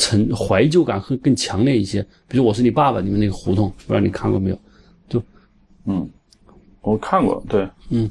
[0.00, 4.58] 陈怀旧感会更强烈一些，比如我是你爸爸，里面那个胡同，不知道你看过没有？
[5.08, 5.20] 就，
[5.86, 6.08] 嗯，
[6.82, 8.08] 我看过，对，嗯，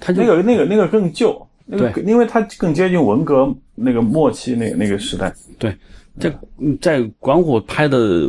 [0.00, 5.32] 他就那个那个那个更旧，那个因为它更接近文革那个末期那个那个时代。
[5.60, 5.72] 对，
[6.18, 6.36] 在
[6.80, 8.28] 在管虎拍的，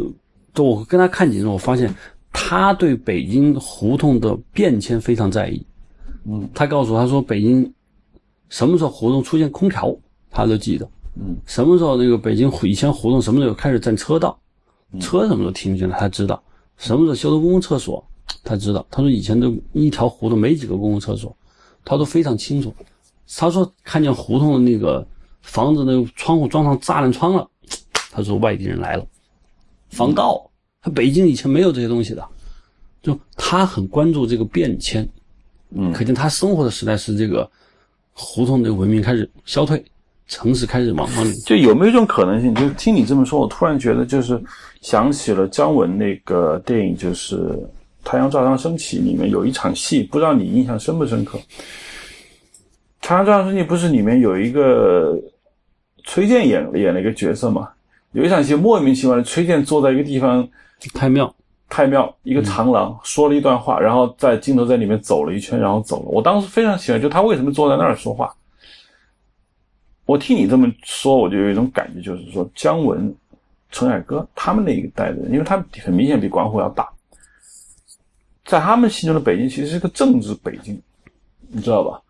[0.54, 1.92] 就我跟他看景的时候，我发现
[2.32, 5.66] 他对北京胡同的变迁非常在意。
[6.26, 7.74] 嗯，他告诉我，他说北京
[8.50, 9.96] 什么时候胡同出现空调，
[10.30, 10.90] 他都记得。
[11.16, 14.40] 嗯，什么时候那个北京以前胡同什么时候开始占车道，
[15.00, 16.42] 车什么时候停进来，他知道。
[16.78, 18.06] 什么时候修的公共厕所，
[18.44, 18.86] 他知道。
[18.90, 21.36] 他说以前都一条胡同没几个公共厕所，
[21.84, 22.74] 他都非常清楚。
[23.38, 25.06] 他说看见胡同的那个
[25.42, 27.50] 房子那个窗户装上栅栏窗了，
[28.12, 29.06] 他说外地人来了，
[29.90, 30.49] 防盗。
[30.82, 32.26] 他北京以前没有这些东西的，
[33.02, 35.08] 就他很关注这个变迁。
[35.72, 37.50] 嗯，可见他生活的时代是这个
[38.14, 39.84] 胡同的文明开始消退。
[40.32, 42.54] 城市开始往往里，就有没有一种可能性？
[42.54, 44.40] 就听你这么说，我突然觉得就是
[44.80, 47.38] 想起了姜文那个电影，就是
[48.04, 51.40] 《太阳照常升起》里面有一场戏，不知道你印象深不深刻？
[53.02, 55.20] 《太阳照常升起》不是里面有一个
[56.04, 57.68] 崔健演演了一个角色嘛？
[58.12, 60.48] 有一场戏莫名其妙的，崔健坐在一个地方，
[60.94, 61.34] 太庙，
[61.68, 66.10] 太庙一个长廊，说了一段话，然后在镜头在里面走了一圈，然后走了。
[66.10, 68.34] 我当时非常喜欢，就他为什么坐在那儿说话？
[70.06, 73.14] 我听你这么说，我就有一种感觉，就是说姜文、
[73.70, 76.90] 陈凯歌他们那一代的人，因为他们很明显比管虎要大，
[78.46, 80.82] 在他们心中的北京其实是个政治北京，
[81.50, 82.02] 你知道吧？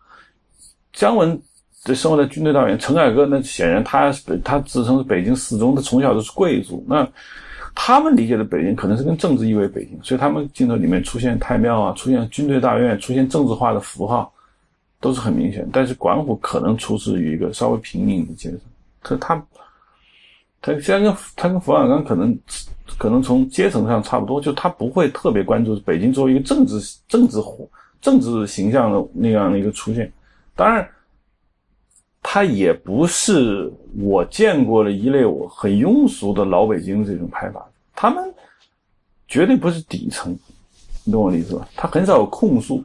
[0.92, 1.38] 姜文
[1.84, 4.10] 的生活在军队大院，陈凯歌那显然他
[4.42, 7.06] 他自称是北京四中，他从小都是贵族，那
[7.82, 14.30] 他们理解的北京可能是跟政治意味北京，所以他们镜头里面出现太庙啊，出现军队大院，出现政治化的符号。
[15.02, 18.60] 都是很明显，但是管虎可能出自于一个稍微平民的阶层，
[19.00, 19.42] 可他，
[20.60, 22.38] 他虽然跟他跟冯小刚可能
[22.98, 26.78] 可能从阶层上差不多，就他不会特别关注北京作为一个政治
[27.08, 27.38] 政治
[28.02, 30.12] 政治形象的那样的一个出现。
[30.54, 30.86] 当然，
[32.22, 37.64] 他也不是我见过的一类我很庸俗的老北京这种拍法，
[37.94, 38.22] 他们
[39.26, 40.36] 绝对不是底层，
[41.04, 41.68] 你懂我的意思吧？
[41.74, 42.84] 他很少有控诉。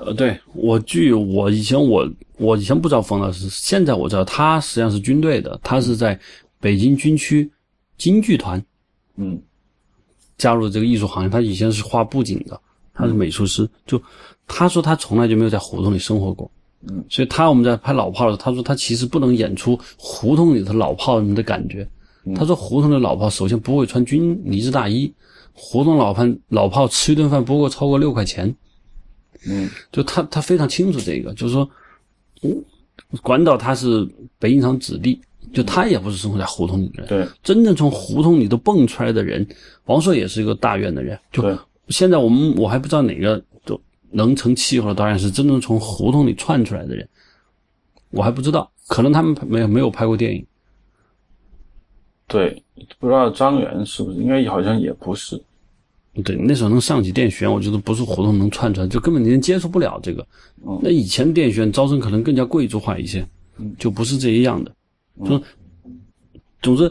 [0.00, 6.18] 呃，对我据我以前我我以前不知道冯老师，现在我知道他实际上是军队的，他是在
[6.60, 7.48] 北京军区
[7.98, 8.64] 京剧团，
[9.16, 9.40] 嗯，
[10.38, 11.28] 加入这个艺术行业。
[11.28, 12.58] 他以前是画布景的，
[12.94, 13.68] 他是美术师。
[13.86, 14.00] 就
[14.46, 16.50] 他说他从来就没有在胡同里生活过，
[16.88, 21.86] 嗯，所以他我们在拍老炮的时候，他说他其实不能演出胡同里的老炮们的感觉。
[22.36, 25.12] 他说胡同的老炮首先不会穿军呢子大衣，
[25.52, 28.54] 胡同老炮老炮吃一顿饭不会超过六块钱。
[29.44, 31.68] 嗯，就他他非常清楚这个，就是说，
[33.22, 34.08] 管导他是
[34.38, 35.20] 北影厂子弟，
[35.52, 37.08] 就他也不是生活在胡同里的人。
[37.08, 39.44] 对，真正从胡同里头蹦出来的人，
[39.86, 41.18] 王朔也是一个大院的人。
[41.32, 41.42] 就
[41.88, 43.42] 现在我们我还不知道哪个就
[44.12, 47.08] 能成气候的导演是真正从胡同里窜出来的人，
[48.10, 50.46] 我还不知道，可能他们没有没有拍过电影。
[52.26, 52.62] 对，
[52.98, 54.18] 不知道张元是不是？
[54.18, 55.40] 应该好像也不是。
[56.24, 60.26] 对，那时候能上起电学院，我觉得不是胡同能窜出来，就根本连接触不了这个。
[60.82, 63.26] 那以前电学院招生可能更加贵族化一些，
[63.78, 64.70] 就不是这一样的。
[65.24, 65.42] 就
[66.60, 66.90] 总之，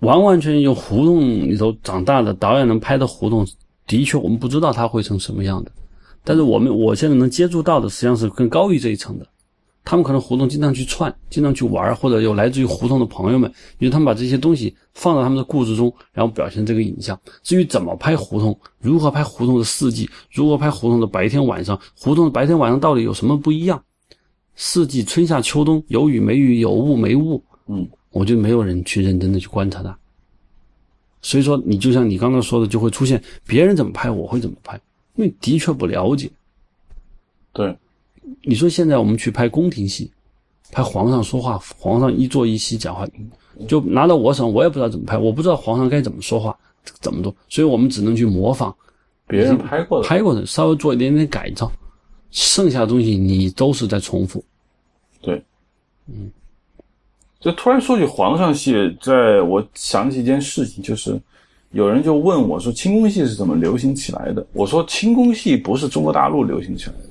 [0.00, 3.46] 完完全全用胡同里头长大的导演能拍的胡同，
[3.86, 5.72] 的确我们不知道他会成什么样的。
[6.22, 9.26] 但是我们我现在能接触到的，实际上是更高于这一层的。
[9.82, 17.18] 他们可能胡同经常去串，经常去玩，或者有来自于胡同的朋友们，因为他们把这些东西放到他们的故事中，然后表现这个影像。
[17.42, 23.82] 至于怎么拍胡同，如何拍胡同的四季，如何拍胡同的白天晚上，胡同的白天晚上到底有什么不一样？
[24.54, 29.98] 四季春夏秋冬有雨没雨，有雾没雾，嗯，我觉得没有人去认真的去观察它。
[31.22, 34.78] 所以说，你就像你刚刚说的，就会出现别人怎么拍，我会怎么拍，
[35.20, 36.30] 因为的确不了解。
[37.52, 37.76] 对，
[38.42, 40.10] 你说现在我们去拍宫廷戏，
[40.72, 43.06] 拍皇上说话，皇上一坐一席讲话，
[43.68, 46.58] 就拿到我手上，我也不知道怎么拍，我不知道皇上该怎么说话，
[47.00, 48.74] 怎么做，所以我们只能去模仿
[49.26, 51.70] 别人拍过的，拍过的，稍微做一点点改造，
[52.30, 54.42] 剩下的东西你都是在重复。
[55.20, 55.44] 对，
[56.06, 56.30] 嗯，
[57.40, 61.20] 就突然说起皇上戏，在我想起一件事情，就是
[61.72, 64.44] 有人就问我说，清宫戏是怎么流行起来的？
[64.52, 67.04] 我说，清宫戏不是中国大陆流行起来的。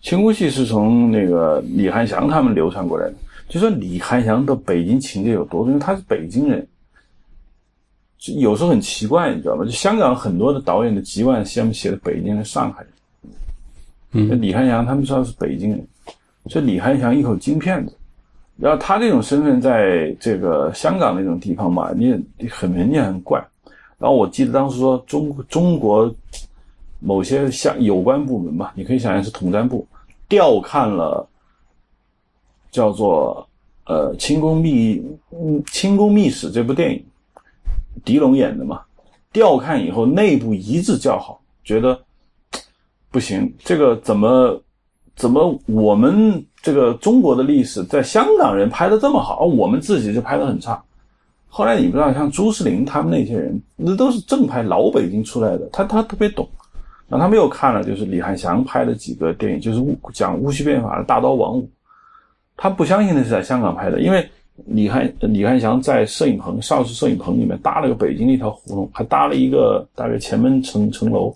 [0.00, 3.14] 清宫戏是从那个李翰祥他们流传过来的。
[3.48, 6.66] 就说李翰祥的北京情节有多重，因为他是北京人，
[8.36, 9.64] 有时候很奇怪，你知道吗？
[9.64, 12.82] 就香港很多的导演的籍贯下面写的北京人、上海
[14.12, 15.86] 人，嗯，李翰祥他们知道是北京人，
[16.46, 17.94] 所以李翰祥一口京片子。
[18.56, 22.08] 然后他这种身份在这个香港那种地方嘛，你
[22.38, 23.40] 也很明显很怪。
[23.98, 26.14] 然后我记得当时说中中国。
[27.00, 29.86] 某些像有关部门吧，你可以想象是统战部
[30.28, 31.24] 调看了
[32.72, 33.48] 叫做
[33.84, 35.00] 呃《清宫秘
[35.70, 37.04] 清宫秘史》这部电影，
[38.04, 38.82] 狄龙演的嘛。
[39.32, 41.96] 调看以后，内部一致叫好，觉得
[43.12, 44.60] 不行，这个怎么
[45.14, 50.82] 怎么我们这个中国的历史在香港人拍的这么好，而我们自己就拍的很差。
[51.48, 56.48] 后来你不知道，像朱世林他们那些人，那都是正派老北京出来的，他他特别懂。
[57.08, 59.82] 然后他们又看了，就是李翰祥拍的几个电影，就是
[60.12, 61.62] 讲戊戌变法的《大刀王五》，
[62.56, 64.28] 他不相信那是在香港拍的，因为
[64.66, 71.34] 李翰李翰祥在摄影棚邵氏摄影棚里面搭了个北京的一条胡同，还搭了一个大约前门城城楼。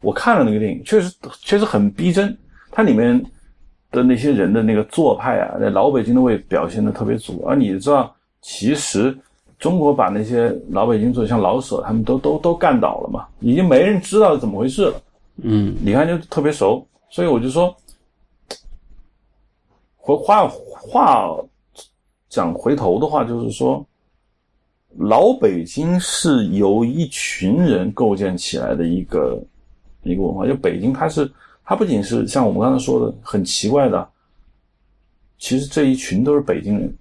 [0.00, 2.34] 我看了那个电影，确实确实很逼真，
[2.70, 3.22] 它里面
[3.90, 7.44] 的那些人的那个做派啊，那老北京的味表现的特别足。
[7.46, 8.14] 而你知道，
[8.48, 9.14] 其实。
[9.58, 15.02] 中国把那些老北京做像老舍他们都都都干倒了嘛，已经没人知道怎么回事了。
[15.42, 17.76] 嗯，你看就特别熟，所以我就说，
[19.96, 21.36] 回话话
[22.28, 23.84] 讲回头的话，就是说，
[24.96, 29.42] 老北京是由一群人构建起来的一个
[30.04, 30.46] 一个文化。
[30.46, 31.28] 就北京，它是
[31.64, 34.08] 它不仅是像我们刚才说的很奇怪的，
[35.36, 36.94] 其实这一群都是北京人。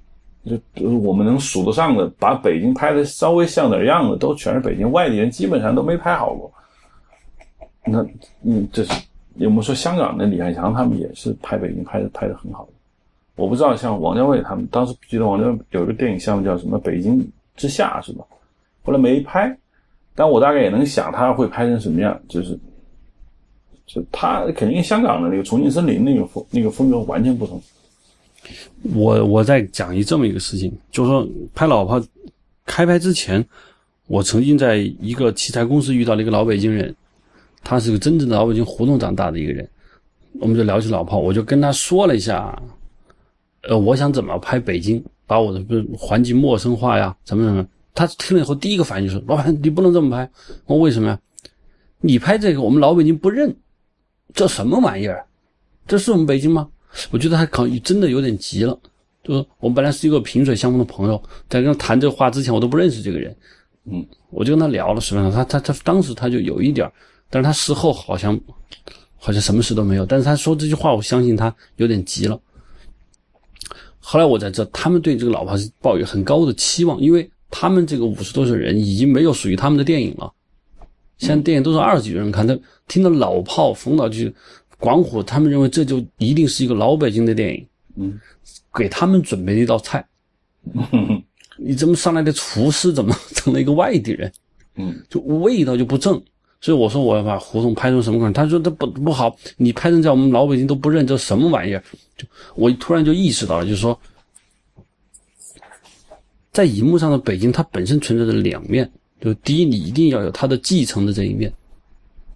[0.48, 6.52] 就我们能数得上的，把北京拍的稍微像点样的，都全是北京外地人，基本上都没拍好过。
[7.86, 8.06] 那，
[8.44, 8.94] 嗯，这是
[9.40, 12.72] 我们说香港的李翰祥他们也是拍北京拍的拍的很好的。
[13.36, 17.24] 我不知道像王家卫他们当时记得王家卫有一个电影项目叫什么《北京
[17.56, 18.26] 之下》是吧？
[18.84, 19.56] 后来没拍，
[20.16, 22.58] 但我大概也能想他会拍成什么样，就是，
[23.86, 27.62] 就他肯定跟香港的那个《重庆森林》那个风那个风格完全不同。
[28.94, 32.02] 我我在讲一这么一个事情，就是说拍老炮
[32.66, 33.46] 开拍之前，
[34.08, 36.96] 我曾经在一个器材公司遇到了一个老北京人，
[37.64, 39.68] 他是个真正的老北京胡同长大的一个人，
[40.40, 42.62] 我们就聊起老炮，我就跟他说了一下，
[43.64, 45.64] 呃，我想怎么拍北京，把我的
[45.98, 50.30] 环境陌生化呀，怎么怎么，他听了以后第一个反应就是，老板你不能这么拍，
[50.66, 51.20] 我为什么呀？
[52.00, 53.56] 你拍这个我们老北京不认，
[54.34, 55.26] 这什么玩意儿？
[55.88, 56.70] 这是我们北京吗？
[57.12, 58.78] 我觉得他可能真的有点急了，
[59.24, 63.36] 就是我们本来是一个萍水相逢的朋友，在跟他谈这个话之前，我都不认识这个人，
[63.86, 66.92] 嗯，我就跟他聊了十分钟，他他他当时他就有一点
[67.30, 68.40] 但是他事后好像
[69.18, 72.40] 好像什么事都没有，但是他说这句话，我相信他有点急了。
[74.00, 80.32] 后来我才知道，他们对这个老炮是抱有很高的期望，因为他们这个五十多岁人已经没有属于他们的电影了，
[81.18, 84.32] 现在电影都是二十几个人看，他听到老炮冯导就。
[84.80, 88.20] 广虎他们认为这就一定是一个老北京的电影，嗯，
[88.74, 90.06] 给他们准备了一道菜，
[91.58, 94.32] 你怎么上来的厨师怎么 成了一个外地人？
[94.76, 96.22] 嗯，就味道就不正，
[96.62, 98.32] 所以我说我要把胡同拍成什么样？
[98.32, 101.84] 他说这不不好，你拍成在我们老北京都不认这什么玩意儿。
[102.16, 104.00] 就我突然就意识到了，就是说，
[106.52, 108.88] 在荧幕上的北京，它本身存在着两面，
[109.20, 111.52] 就第一，你一定要有它的继承的这一面，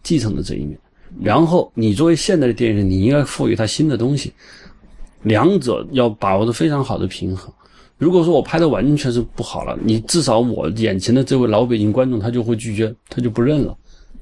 [0.02, 0.76] 继承的这一面。
[1.20, 4.32] 然后你作为现代的电影人，你应该赋予他新的东西，
[5.24, 7.52] 两者要把握的非常好的平衡。
[7.98, 13.78] 如果说我拍的完全是不好了，你至少我眼前的这位老北京观众他就会拒绝，他就不认了，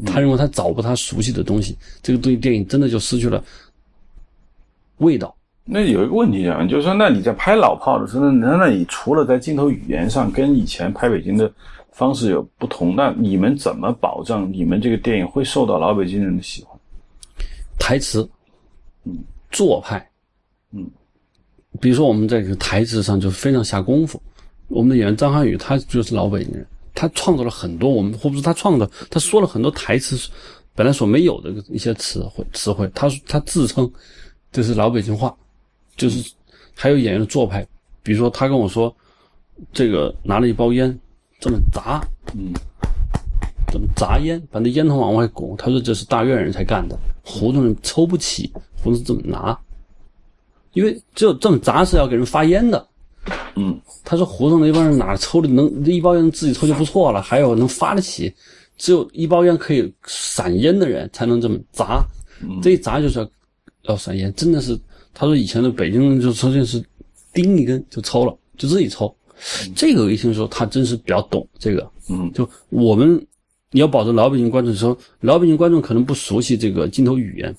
[0.06, 3.42] 他认为他找不他熟悉的东西，这个东西电影真的就失去了
[4.98, 5.34] 味道。
[5.64, 11.50] 那有一个问题啊，就是说，那你在拍老炮的时候，那那你除了在镜头语言上跟以前拍北京的
[11.92, 16.79] 方式有不同，那你们怎么保证你们这个电影会受到老北京人的喜欢？
[17.90, 18.30] 台词，
[19.04, 19.18] 嗯，
[19.50, 20.08] 做派，
[20.74, 20.88] 嗯，
[21.82, 24.22] 比如说我们在这个台词上就非常下功夫。
[24.68, 30.16] 我们的演员张涵予，他就是老北京人，他创造了很多我们或者说他创造，他说了很多台词
[30.76, 33.92] 本来所没有的一些词汇词汇，他他自称
[34.52, 35.36] 这是老北京话。
[35.98, 36.32] 就是
[36.76, 37.68] 还有演员的做派，
[38.04, 38.96] 比如说他跟我说，
[39.74, 40.96] 这个拿了一包烟，
[41.40, 42.00] 这么砸，
[42.36, 42.54] 嗯，
[43.72, 45.56] 这么砸烟，把那烟头往外拱。
[45.58, 48.52] 他说这是大院人才干的，胡同人抽不起，
[48.84, 49.58] 胡同怎么拿，
[50.74, 52.88] 因为只有这么砸是要给人发烟的。
[53.56, 58.34] 嗯，他说胡同那帮人哪抽的能一包烟自己抽就不错了，还有能发得起，
[58.78, 62.04] 只有一包烟可以散烟的人才能这么砸，
[62.62, 63.30] 这一砸就是要
[63.84, 64.80] 要散烟，真的是。
[65.12, 66.82] 他说：“以前的北京人就抽烟是，
[67.34, 69.14] 叮一根就抽了，就自己抽。
[69.76, 71.92] 这个我一听说，他真是比较懂这个。
[72.10, 73.22] 嗯，就我们
[73.72, 77.56] 你要保证老北京观众说，老北京观众可能不熟悉这个镜头语言，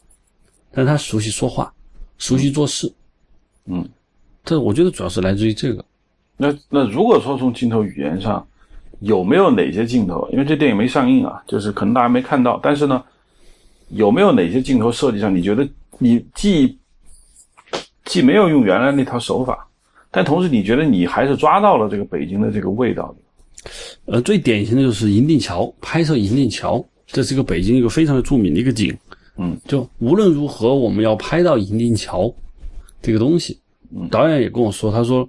[0.72, 1.72] 但他熟悉说话，
[2.18, 2.92] 熟悉做事。
[3.66, 3.88] 嗯，
[4.44, 5.84] 这我觉得主要是来自于这个。
[6.36, 8.44] 那那如果说从镜头语言上，
[9.00, 10.28] 有没有哪些镜头？
[10.32, 12.58] 因为这电影没上映啊，就是可能大家没看到。
[12.62, 13.04] 但是呢，
[13.90, 16.76] 有没有哪些镜头设计上，你觉得你既
[18.04, 19.68] 既没有用原来那套手法，
[20.10, 23.14] 但同时你觉得你还是抓到了这个北京的这个味道
[24.10, 28.92] 呃，最典型的就是银锭桥拍摄银锭桥，这是一个北京一个非常著名的一个景。
[29.36, 32.34] 嗯，就无论如何我们要拍到银锭桥
[33.00, 33.56] 这个东西，
[34.10, 35.26] 导演也跟我说，他说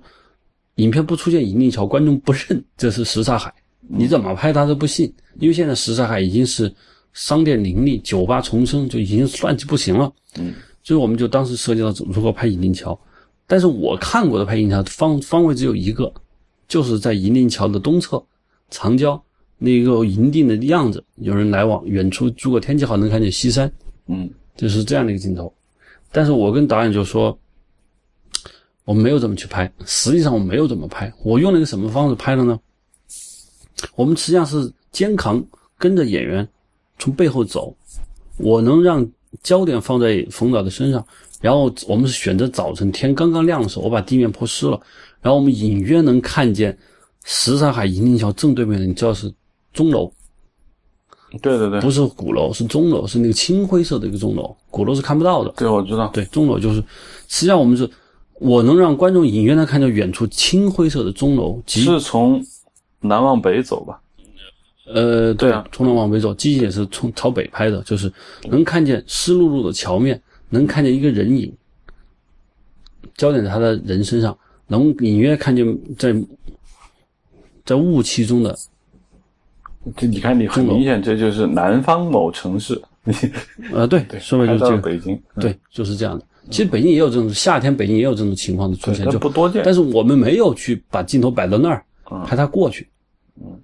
[0.75, 3.53] 影片不出现银锭桥，观众不认这是什刹海，
[3.87, 6.73] 你怎么拍他都不信，因为现在什刹海已经是
[7.13, 10.11] 商店林立、酒吧丛生，就已经乱起不行了。
[10.39, 10.55] 嗯。
[10.81, 12.99] 所以我们就当时涉及到如何拍银锭桥，
[13.45, 16.11] 但是我看过的拍银锭桥方方位只有一个，
[16.67, 18.21] 就是在银锭桥的东侧，
[18.71, 19.21] 长焦
[19.59, 23.71] 那个银锭的样子，有人来往，远处如果天气好能看见西山，
[24.07, 25.53] 嗯，就是这样的一个镜头。
[26.11, 27.37] 但是我跟导演就说，
[28.83, 32.59] 我们没有怎么去拍，实际上我没有怎么拍，我用了一个什么方式拍的呢？
[33.95, 35.45] 我们实际上是肩扛
[35.77, 36.47] 跟着演员
[36.97, 37.75] 从背后走，
[38.37, 39.07] 我能让。
[39.43, 41.03] 焦点放在冯导的身上，
[41.39, 44.77] 然后我们是选择早晨天刚刚亮的时候，我把地面泼湿了，
[45.21, 46.77] 然后我们隐约能看见
[47.23, 49.31] 什刹海银锭桥正对面的，你知道是
[49.73, 50.11] 钟楼。
[51.41, 55.53] 对对对，不是鼓楼，是钟楼，是那个青灰色的一个钟楼，鼓楼是看不到的。
[55.55, 56.07] 对，我知道。
[56.07, 56.81] 对，钟楼就是，
[57.29, 57.89] 实际上我们是，
[58.33, 62.45] 我能让观众隐约的看到远处青灰色的钟楼，是从
[62.99, 64.01] 南往北走吧？
[64.93, 68.11] 呃，对啊，从南往北走，机器也是从朝北拍的，就是
[68.49, 71.55] 能看见湿漉漉的桥面，能看见一个人影，
[73.15, 75.65] 焦点在他的人身上，能隐约看见
[75.97, 76.13] 在
[77.71, 78.57] 在雾气中的。
[79.95, 82.79] 这你看，你很明显，这就是南方某城市。
[83.71, 86.25] 呃，对，说白就是这个北京，对，就是这样的。
[86.49, 89.63] 其实北京也有这种夏天，北京也有这种情况的出现，就不多见。
[89.63, 91.83] 但是我们没有去把镜头摆到那儿，
[92.25, 92.87] 拍它过去。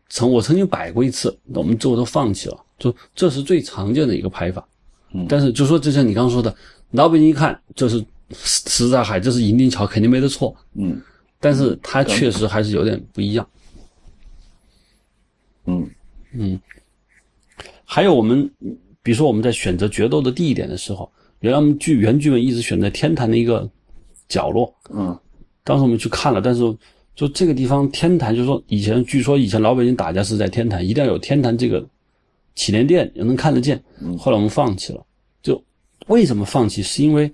[0.07, 2.57] 曾我曾经摆过一次，我们最后都放弃了。
[2.79, 4.65] 就这是最常见的一个拍法。
[5.13, 6.55] 嗯，但是就说就像你刚刚说的，
[6.91, 10.55] 老北京一看这是什刹海，这是银锭桥，肯定没得错。
[10.73, 10.99] 嗯，
[11.39, 13.45] 但是它确实还是有点不一样。
[13.51, 13.57] 嗯
[15.67, 15.87] 嗯
[16.33, 16.59] 嗯，
[17.85, 18.49] 还有我们，
[19.03, 21.11] 比如说我们在选择决斗的地点的时候，
[21.41, 23.69] 原来我们剧原剧本一直选在天坛的一个
[24.27, 24.73] 角落。
[24.89, 25.15] 嗯，
[25.63, 26.75] 当时我们去看了，但是。
[27.17, 31.83] 就这个地方，天坛，就是说以前据说以前老北京打架是在天坛，一定要有天坛这个
[32.53, 33.83] 祈年殿也，能看得见。
[34.19, 35.03] 后来我们放弃了。
[35.41, 35.59] 就
[36.05, 36.83] 为什么放弃？
[36.83, 37.33] 是因为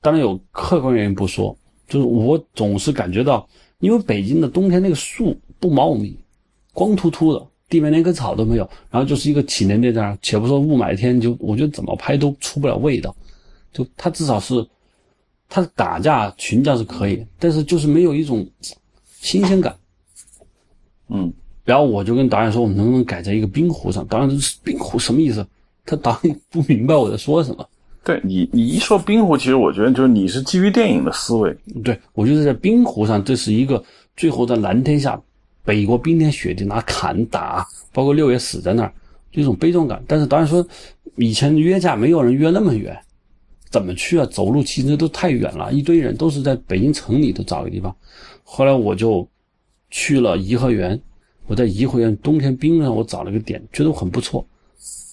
[0.00, 1.54] 当然有客观原因不说，
[1.86, 3.46] 就是我总是感觉到，
[3.80, 6.18] 因为北京的冬天那个树不茂密，
[6.72, 13.16] 光秃秃的，地面连根草都没有，然后就是一个祈年殿在那儿，且不说雾霾天，就我觉得怎么拍都出不了味道。
[13.72, 14.64] 就他至少是
[15.48, 18.46] 他打架群架是可以，但是就是没有一种。
[19.22, 19.72] 新鲜感，
[21.08, 21.32] 嗯，
[21.64, 24.04] 然后我就跟导演说，我们能不能改在一个冰湖上？
[24.08, 25.46] 导演说冰湖什么意思？
[25.86, 27.64] 他导演不明白我在说什么。
[28.02, 31.56] 对你，你一说冰湖，其实我觉得就是你是基于电影的思维。
[31.84, 33.80] 对我就是在冰湖上，这是一个
[34.16, 35.22] 最后在蓝天下，
[35.64, 38.92] 北国冰天雪地拿砍打，包括六爷死在那儿，
[39.30, 40.02] 这种悲壮感。
[40.06, 40.66] 但是导演说，
[41.16, 42.98] 以前约架没有人约那么远，
[43.70, 44.26] 怎么去啊？
[44.26, 47.94] 走路骑车都太远了，一堆人都是在北京城里头找一个地方。
[48.42, 49.26] 后来我就
[49.90, 51.00] 去了颐和园，
[51.46, 54.46] 我在颐和园冬天冰上，我找了个点，觉得很不错。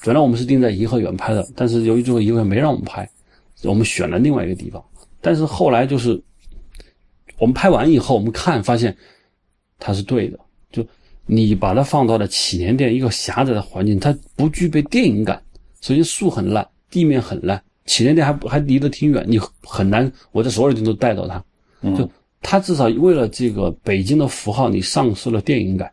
[0.04, 3.08] 本来我们是定在颐和园拍的，但是由于最后颐和园没让我们拍，
[3.64, 4.84] 我们选了另外一个地方。
[5.22, 6.22] 但是后来就是
[7.38, 8.96] 我们拍完以后，我们看发现
[9.80, 10.38] 它是对的。
[10.72, 10.86] 就
[11.26, 15.42] 你把它放到了祈年殿一个狭窄的环境，它不具备电影感。
[15.82, 21.44] 首先树很烂，地面很烂，祈年殿还还离得挺远，你很难我在所有地方都带到它。
[21.96, 22.10] 就
[22.42, 25.92] 它至少为了这个北京的符号，你丧失了电影感。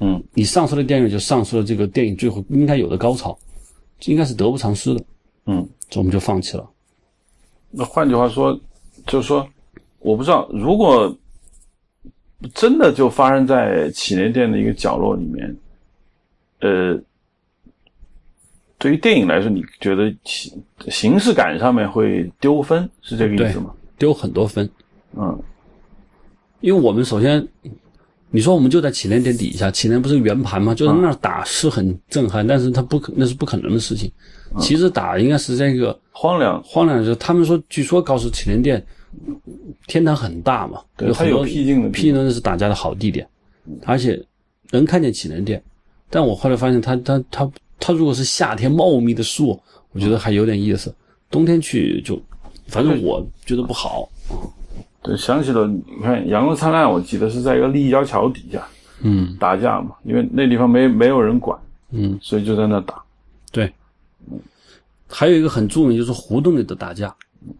[0.00, 3.36] 嗯，你丧失了电影，就丧失了这个电影最后应该有的高潮，
[4.06, 5.04] 应该是得不偿失的。
[5.46, 6.68] 嗯，这我们就放弃了。
[7.70, 8.58] 那换句话说，
[9.06, 9.48] 就是说，
[10.00, 11.16] 我不知道，如果
[12.52, 15.56] 真的就发生在祈年殿的一个角落里面，
[16.60, 17.00] 呃，
[18.78, 23.72] 对于电影来说，你觉得形形式感上面会丢分，是这个意思吗？
[23.96, 24.68] 丢很多分。
[25.16, 25.38] 嗯，
[26.60, 27.46] 因为我们首先，
[28.30, 30.74] 你说我们就在祈年殿底下，祈年不是圆盘吗？
[30.74, 34.10] 就在那儿打是很震撼，但是它不可，那是不可能的事情。
[34.58, 38.84] 其实打应该是这个荒凉，荒凉的时候，他们说，据说告诉祈年殿，
[39.86, 43.26] 天堂很大嘛，有很多有僻静的僻静的是打架的好地点，
[43.84, 44.22] 而且
[44.70, 45.62] 能看见祈年殿。
[46.10, 49.60] 但我后来发现它，它它它如果是夏天茂密的树，
[49.92, 50.94] 我觉得还有点意思。
[51.30, 52.20] 冬天去就，
[52.68, 54.08] 反正我觉得不好。
[55.02, 58.66] 对，想起了你看《阳光灿烂》，我记得是在一个立交桥底下
[59.02, 61.58] 嗯打架嘛，因为那地方没没有人管，
[61.90, 63.02] 嗯，所以就在那打。
[63.50, 63.72] 对。
[65.06, 67.14] 还有一个很著名，就是胡同里的打架。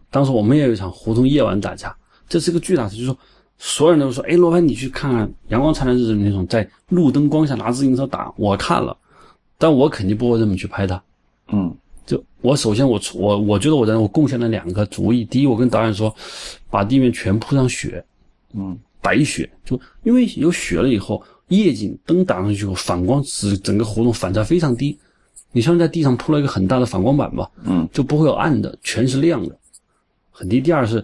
[0.09, 1.95] 当时我们也有一场胡同夜晚打架，
[2.27, 3.17] 这是个巨大事，就是说
[3.57, 8.95] 所有人都说：“哎，罗盘，你去看看《阳光灿烂日子》那种在路灯光下拿自行车打。”我看了，
[9.57, 11.01] 但我肯定不会这么去拍它。
[11.51, 11.75] 嗯
[12.05, 15.25] 就我首先我我我觉得我在我贡献了两个主意。
[15.25, 16.13] 第一，我跟导演说，
[16.69, 18.03] 把地面全铺上雪，
[18.53, 24.97] 嗯白雪，就因为有雪了以后，夜景灯打上去以后，反光使整个胡同反差非常低。
[25.51, 29.57] 你像在地上铺了一个很大的反光板吧，嗯就不会有暗的，全是亮的，
[30.35, 30.59] 很低。
[30.59, 31.03] 第二是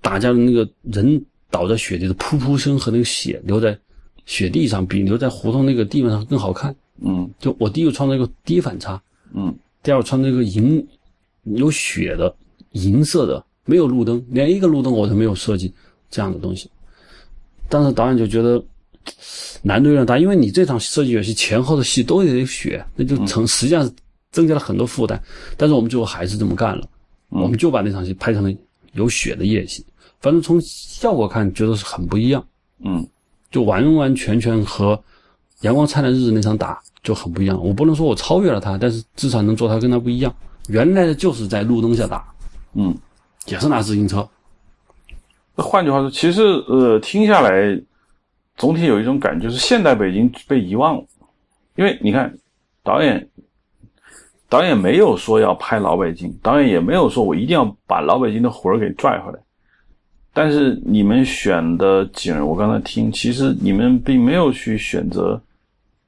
[0.00, 3.78] 打架的那个人倒在雪地的噗噗声和那个血流在
[4.24, 6.74] 雪地上，比留在胡同那个地面上更好看。
[7.04, 9.00] 嗯就我第一个创造一个低反差，
[9.34, 10.86] 嗯第二个穿这个银
[11.42, 12.34] 有雪的
[12.72, 15.72] 银色的，没有路灯，连一个路灯我都没有设计
[16.10, 16.70] 这样的东西。
[17.68, 18.62] 当时导演就觉得
[19.62, 23.92] 难度有点大，因为你这场设计游戏前后的戏都得有雪，那就成实际上是
[24.30, 25.20] 增加了很多负担。
[25.56, 26.88] 但是我们最后还是这么干了，
[27.32, 28.52] 我们就把那场戏拍成了
[28.92, 29.84] 有血的夜戏。
[30.20, 32.44] 反正从效果看，觉得是很不一样，
[32.84, 33.04] 嗯
[33.50, 34.94] 就完完全全和
[35.62, 37.62] 《阳光灿烂日子》那场打就很不一样。
[37.62, 40.34] 我不能说我超越了他，但是至少能做他跟他不一样。
[40.68, 42.24] 原来的就是在路灯下打，
[42.74, 42.96] 嗯。
[43.46, 44.28] 也是拿自行车。
[45.56, 47.76] 那换句话说，其实呃，听下来，
[48.56, 51.04] 总体有一种感觉是现代北京被遗忘了，
[51.74, 52.32] 因为你看，
[52.84, 53.28] 导演
[54.52, 59.38] 导演没有说要拍老北京，导演也没有说我一定要把老北京的魂儿给拽回来。
[60.34, 65.40] 但是你们选的景儿，我刚才听，其实你们并没有去选择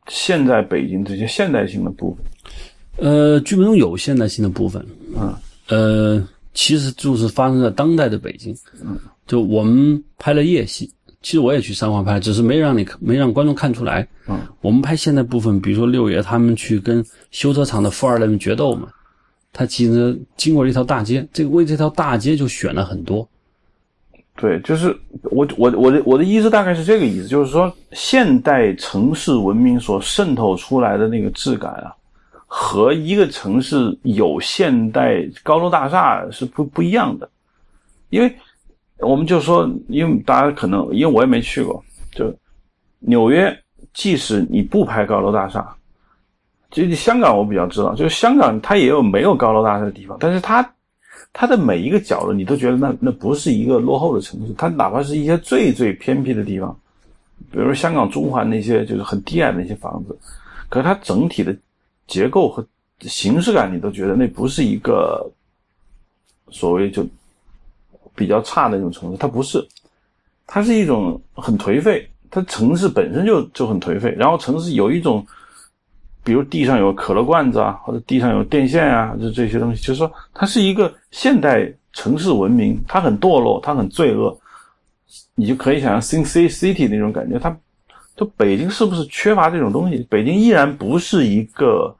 [0.09, 2.27] 现在北京这些现代性的部分。
[2.99, 4.85] 呃，剧本中有现代性的部分，
[5.17, 5.35] 嗯
[5.69, 8.55] 呃，其实就是发生在当代的北京。
[8.85, 10.93] 嗯，就我们拍了夜戏，
[11.25, 14.07] 其实我也去三环拍，只是没让你没让观众看出来。
[14.29, 18.89] 嗯，我们拍现代部分，比如说六爷他们去跟修车厂的富二代们决斗嘛，
[19.51, 23.27] 他其实经过了一条大街，这个为这条大街就选了很多。
[24.37, 31.95] 对，就是我我我的我的意思大概是这个意思，就是说现代城市文明所渗透出来的那个质感啊，
[32.47, 37.27] 和一个城市有现代高楼大厦是不不一样的。
[38.11, 38.33] 因为
[39.05, 41.83] 我们就说，因为大家可能因为我也没去过，
[42.13, 42.35] 就
[42.99, 43.57] 纽约，
[43.93, 45.75] 即使你不拍高楼大厦，
[46.71, 50.69] 其实香港我比较知道，就是香港它也有没有高楼大厦的地方，但是它。
[51.37, 54.55] 它的每一个角落，你都觉得那那不是一个落后的城市。
[54.57, 56.79] 它哪怕是一些最最偏僻的地方，
[57.51, 60.17] 比如说香港中环那些就是很低矮的那些房子，
[60.69, 61.57] 可是它整体的
[62.07, 62.65] 结构和
[63.01, 65.29] 形式感，你都觉得那不是一个
[66.51, 67.05] 所谓就
[68.15, 69.17] 比较差的那种城市。
[69.19, 69.67] 它不是，
[70.47, 72.09] 它是一种很颓废。
[72.31, 75.27] 它城市本身就就很颓废，然后城市有一种。
[76.27, 84.35] 比如地上有可乐罐子啊，或者地上有电线啊，就这些东西，就是说它是一个现代城市文明，它很堕落，它很罪恶，
[85.35, 87.39] 你就可以想象 Sin City 那种感觉。
[87.39, 87.55] 它，
[88.17, 89.99] 就北京是不是缺乏这种东西？
[90.09, 91.95] 北京依然不是一个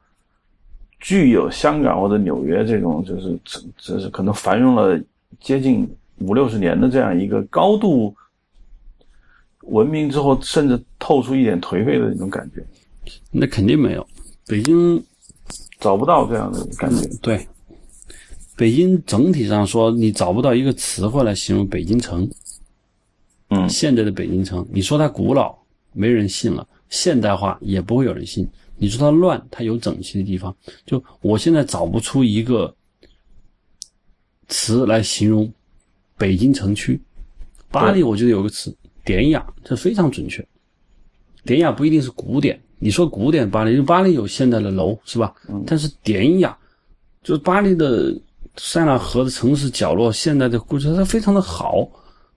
[0.99, 3.39] 具有香港或者纽约这种，就是
[3.77, 4.99] 就是可能繁荣了
[5.39, 5.87] 接近
[6.19, 8.15] 五六十年的这样一个高度
[9.61, 12.65] 文明之后，甚至透出一点颓废的那种感觉。
[13.31, 14.07] 那肯定没有，
[14.47, 15.03] 北京
[15.79, 17.07] 找不到这样的感觉。
[17.21, 17.47] 对，
[18.55, 22.29] 北京整体上说，你找不到一个词汇来形容北京城。
[23.49, 25.55] 嗯现在的北京城，你说它古老，
[25.93, 28.47] 没人信了；现代化也不会有人信。
[28.77, 30.53] 你说它乱，它有整齐的地方。
[30.85, 32.75] 就我现在找不出一个
[34.47, 35.51] 词来形容
[36.17, 36.99] 北京城区。
[37.69, 40.45] 巴黎，我觉得有个词典雅，这非常准确。
[41.43, 45.33] 典雅不一定是古典，你说古典巴黎，因为巴黎有现代的楼是吧？
[45.67, 46.57] 但是典雅，
[47.21, 48.19] 就是巴黎的
[48.55, 51.87] 塞纳河的城市角落，现代的故事，它非常的好。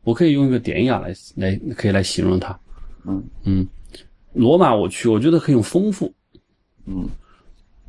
[0.03, 2.59] 我可以用一个典雅来来可以来形容它。
[3.07, 3.67] 嗯嗯，
[4.33, 6.13] 罗马我去，我觉得可以用丰富，
[6.87, 7.09] 嗯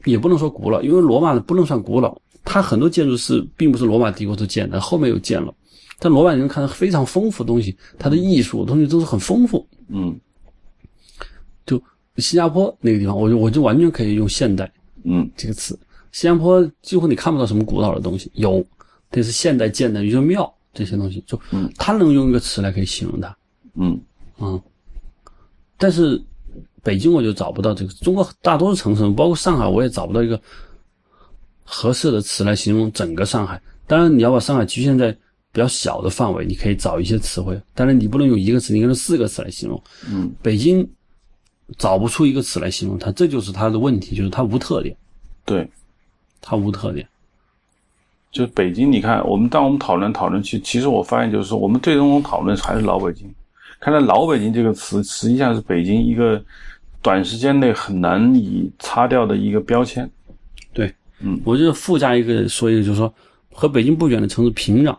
[0.06, 5.54] 也不能说古老，因为罗马不能算古老，它很多建筑是并不是罗马帝国都建的，后面又建了。
[6.00, 9.68] 但罗马你能看到非常丰富的东西，它的艺术东西都是很丰富。
[9.90, 10.18] 嗯
[11.66, 11.82] 就
[12.18, 14.72] 新加坡那个地方，我就我就完全可以用现代
[15.04, 15.78] 嗯这个词。
[16.12, 18.66] 新加坡几乎你看不到什么古老的东西，有，
[19.12, 23.38] 这是现代建的，一座庙这些东西，就嗯它能用一个词来可以形容它。
[23.76, 24.00] 嗯
[24.40, 24.62] 嗯，
[25.78, 26.22] 但是
[26.82, 30.40] 北京我就找不到这个，中国大多数城市，包括上海，我也找不到一个
[31.64, 33.62] 合适的词来形容整个上海。
[33.86, 35.16] 当然，你要把上海局限在
[35.52, 39.82] 比较小的范围，你可以找一些词汇，但是你不能用一个词，你用四个词来形容。
[40.10, 40.88] 嗯北京
[41.78, 44.96] 找不出一个词来形容它，这就是它的问题，就是它无特点，
[45.46, 45.70] 对。
[46.42, 47.06] 它无特点。
[48.32, 53.30] 就是北京，你看，我们当我们讨论讨论去，其实我发现就是说，我们最终讨论还是老北京。
[53.82, 56.42] 看来“老北京”这个词，实际上是北京一个
[57.02, 60.10] 短时间内很难以擦掉的一个标签。
[60.74, 63.14] 对，嗯，我就附加一个说一个，就是说
[63.52, 64.98] 和北京不远的城市平壤，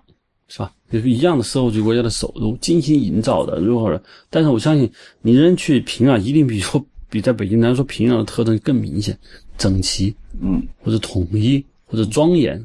[0.51, 0.73] 是吧？
[0.91, 4.03] 也是一样的社会主义国家的首都，精心营造的，如何？
[4.29, 4.91] 但是我相信
[5.23, 9.17] 你人去平壤，一定比说比在北京来说平壤的特征更明显，
[9.57, 12.61] 整齐，嗯，或者统一，或者庄严。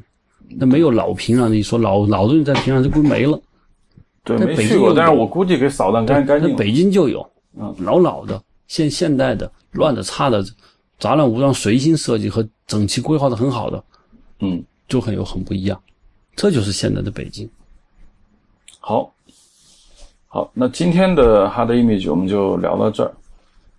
[0.48, 3.40] 那没有老平壤的一说，老老东西在平壤就归没了。
[4.24, 6.50] 对，在没去过，但是我估计给扫荡干干净。
[6.50, 7.24] 那北京就有，
[7.56, 10.44] 嗯，老老的、现现代的、乱的、差的、
[10.98, 13.84] 杂乱无章、随心设计和整齐规划的很好的，
[14.40, 15.80] 嗯，就很有很不一样。
[16.34, 17.48] 这就是现在的北京。
[18.88, 19.12] 好，
[20.28, 23.12] 好，那今天的 Hard Image 我们就聊到这儿。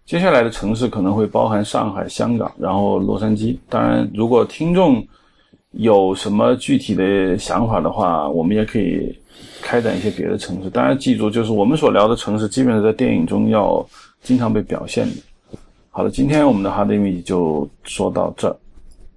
[0.05, 3.57] 接下来的城市可能会包含上海、香港，然后洛杉矶。
[3.69, 5.01] 当然，如果听众
[5.71, 9.17] 有什么具体的想法的话，我们也可以
[9.61, 10.69] 开展一些别的城市。
[10.69, 13.87] 当然，记住，就是我们所聊的城市，基本上在电影中要
[14.21, 15.15] 经常被表现的。
[15.89, 18.57] 好了，今天我们的 Hard Image 就说到这儿，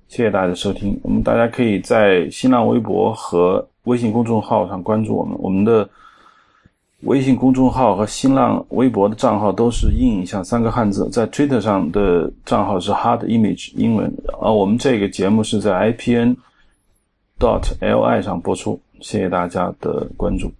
[0.07, 0.97] 谢谢大家的收听。
[1.03, 5.91] 我们大家可以在新浪微博和微信公众号上关注我们，我们的
[7.01, 14.07] 微信公众号和新浪微博的账号都是“硬影像”三个汉字，在 Twitter 上的账号是 Hard Image 英文，
[14.41, 16.37] 啊我们这个节目是在 IPN
[17.41, 20.53] dot li 上播出，谢谢大家的关注。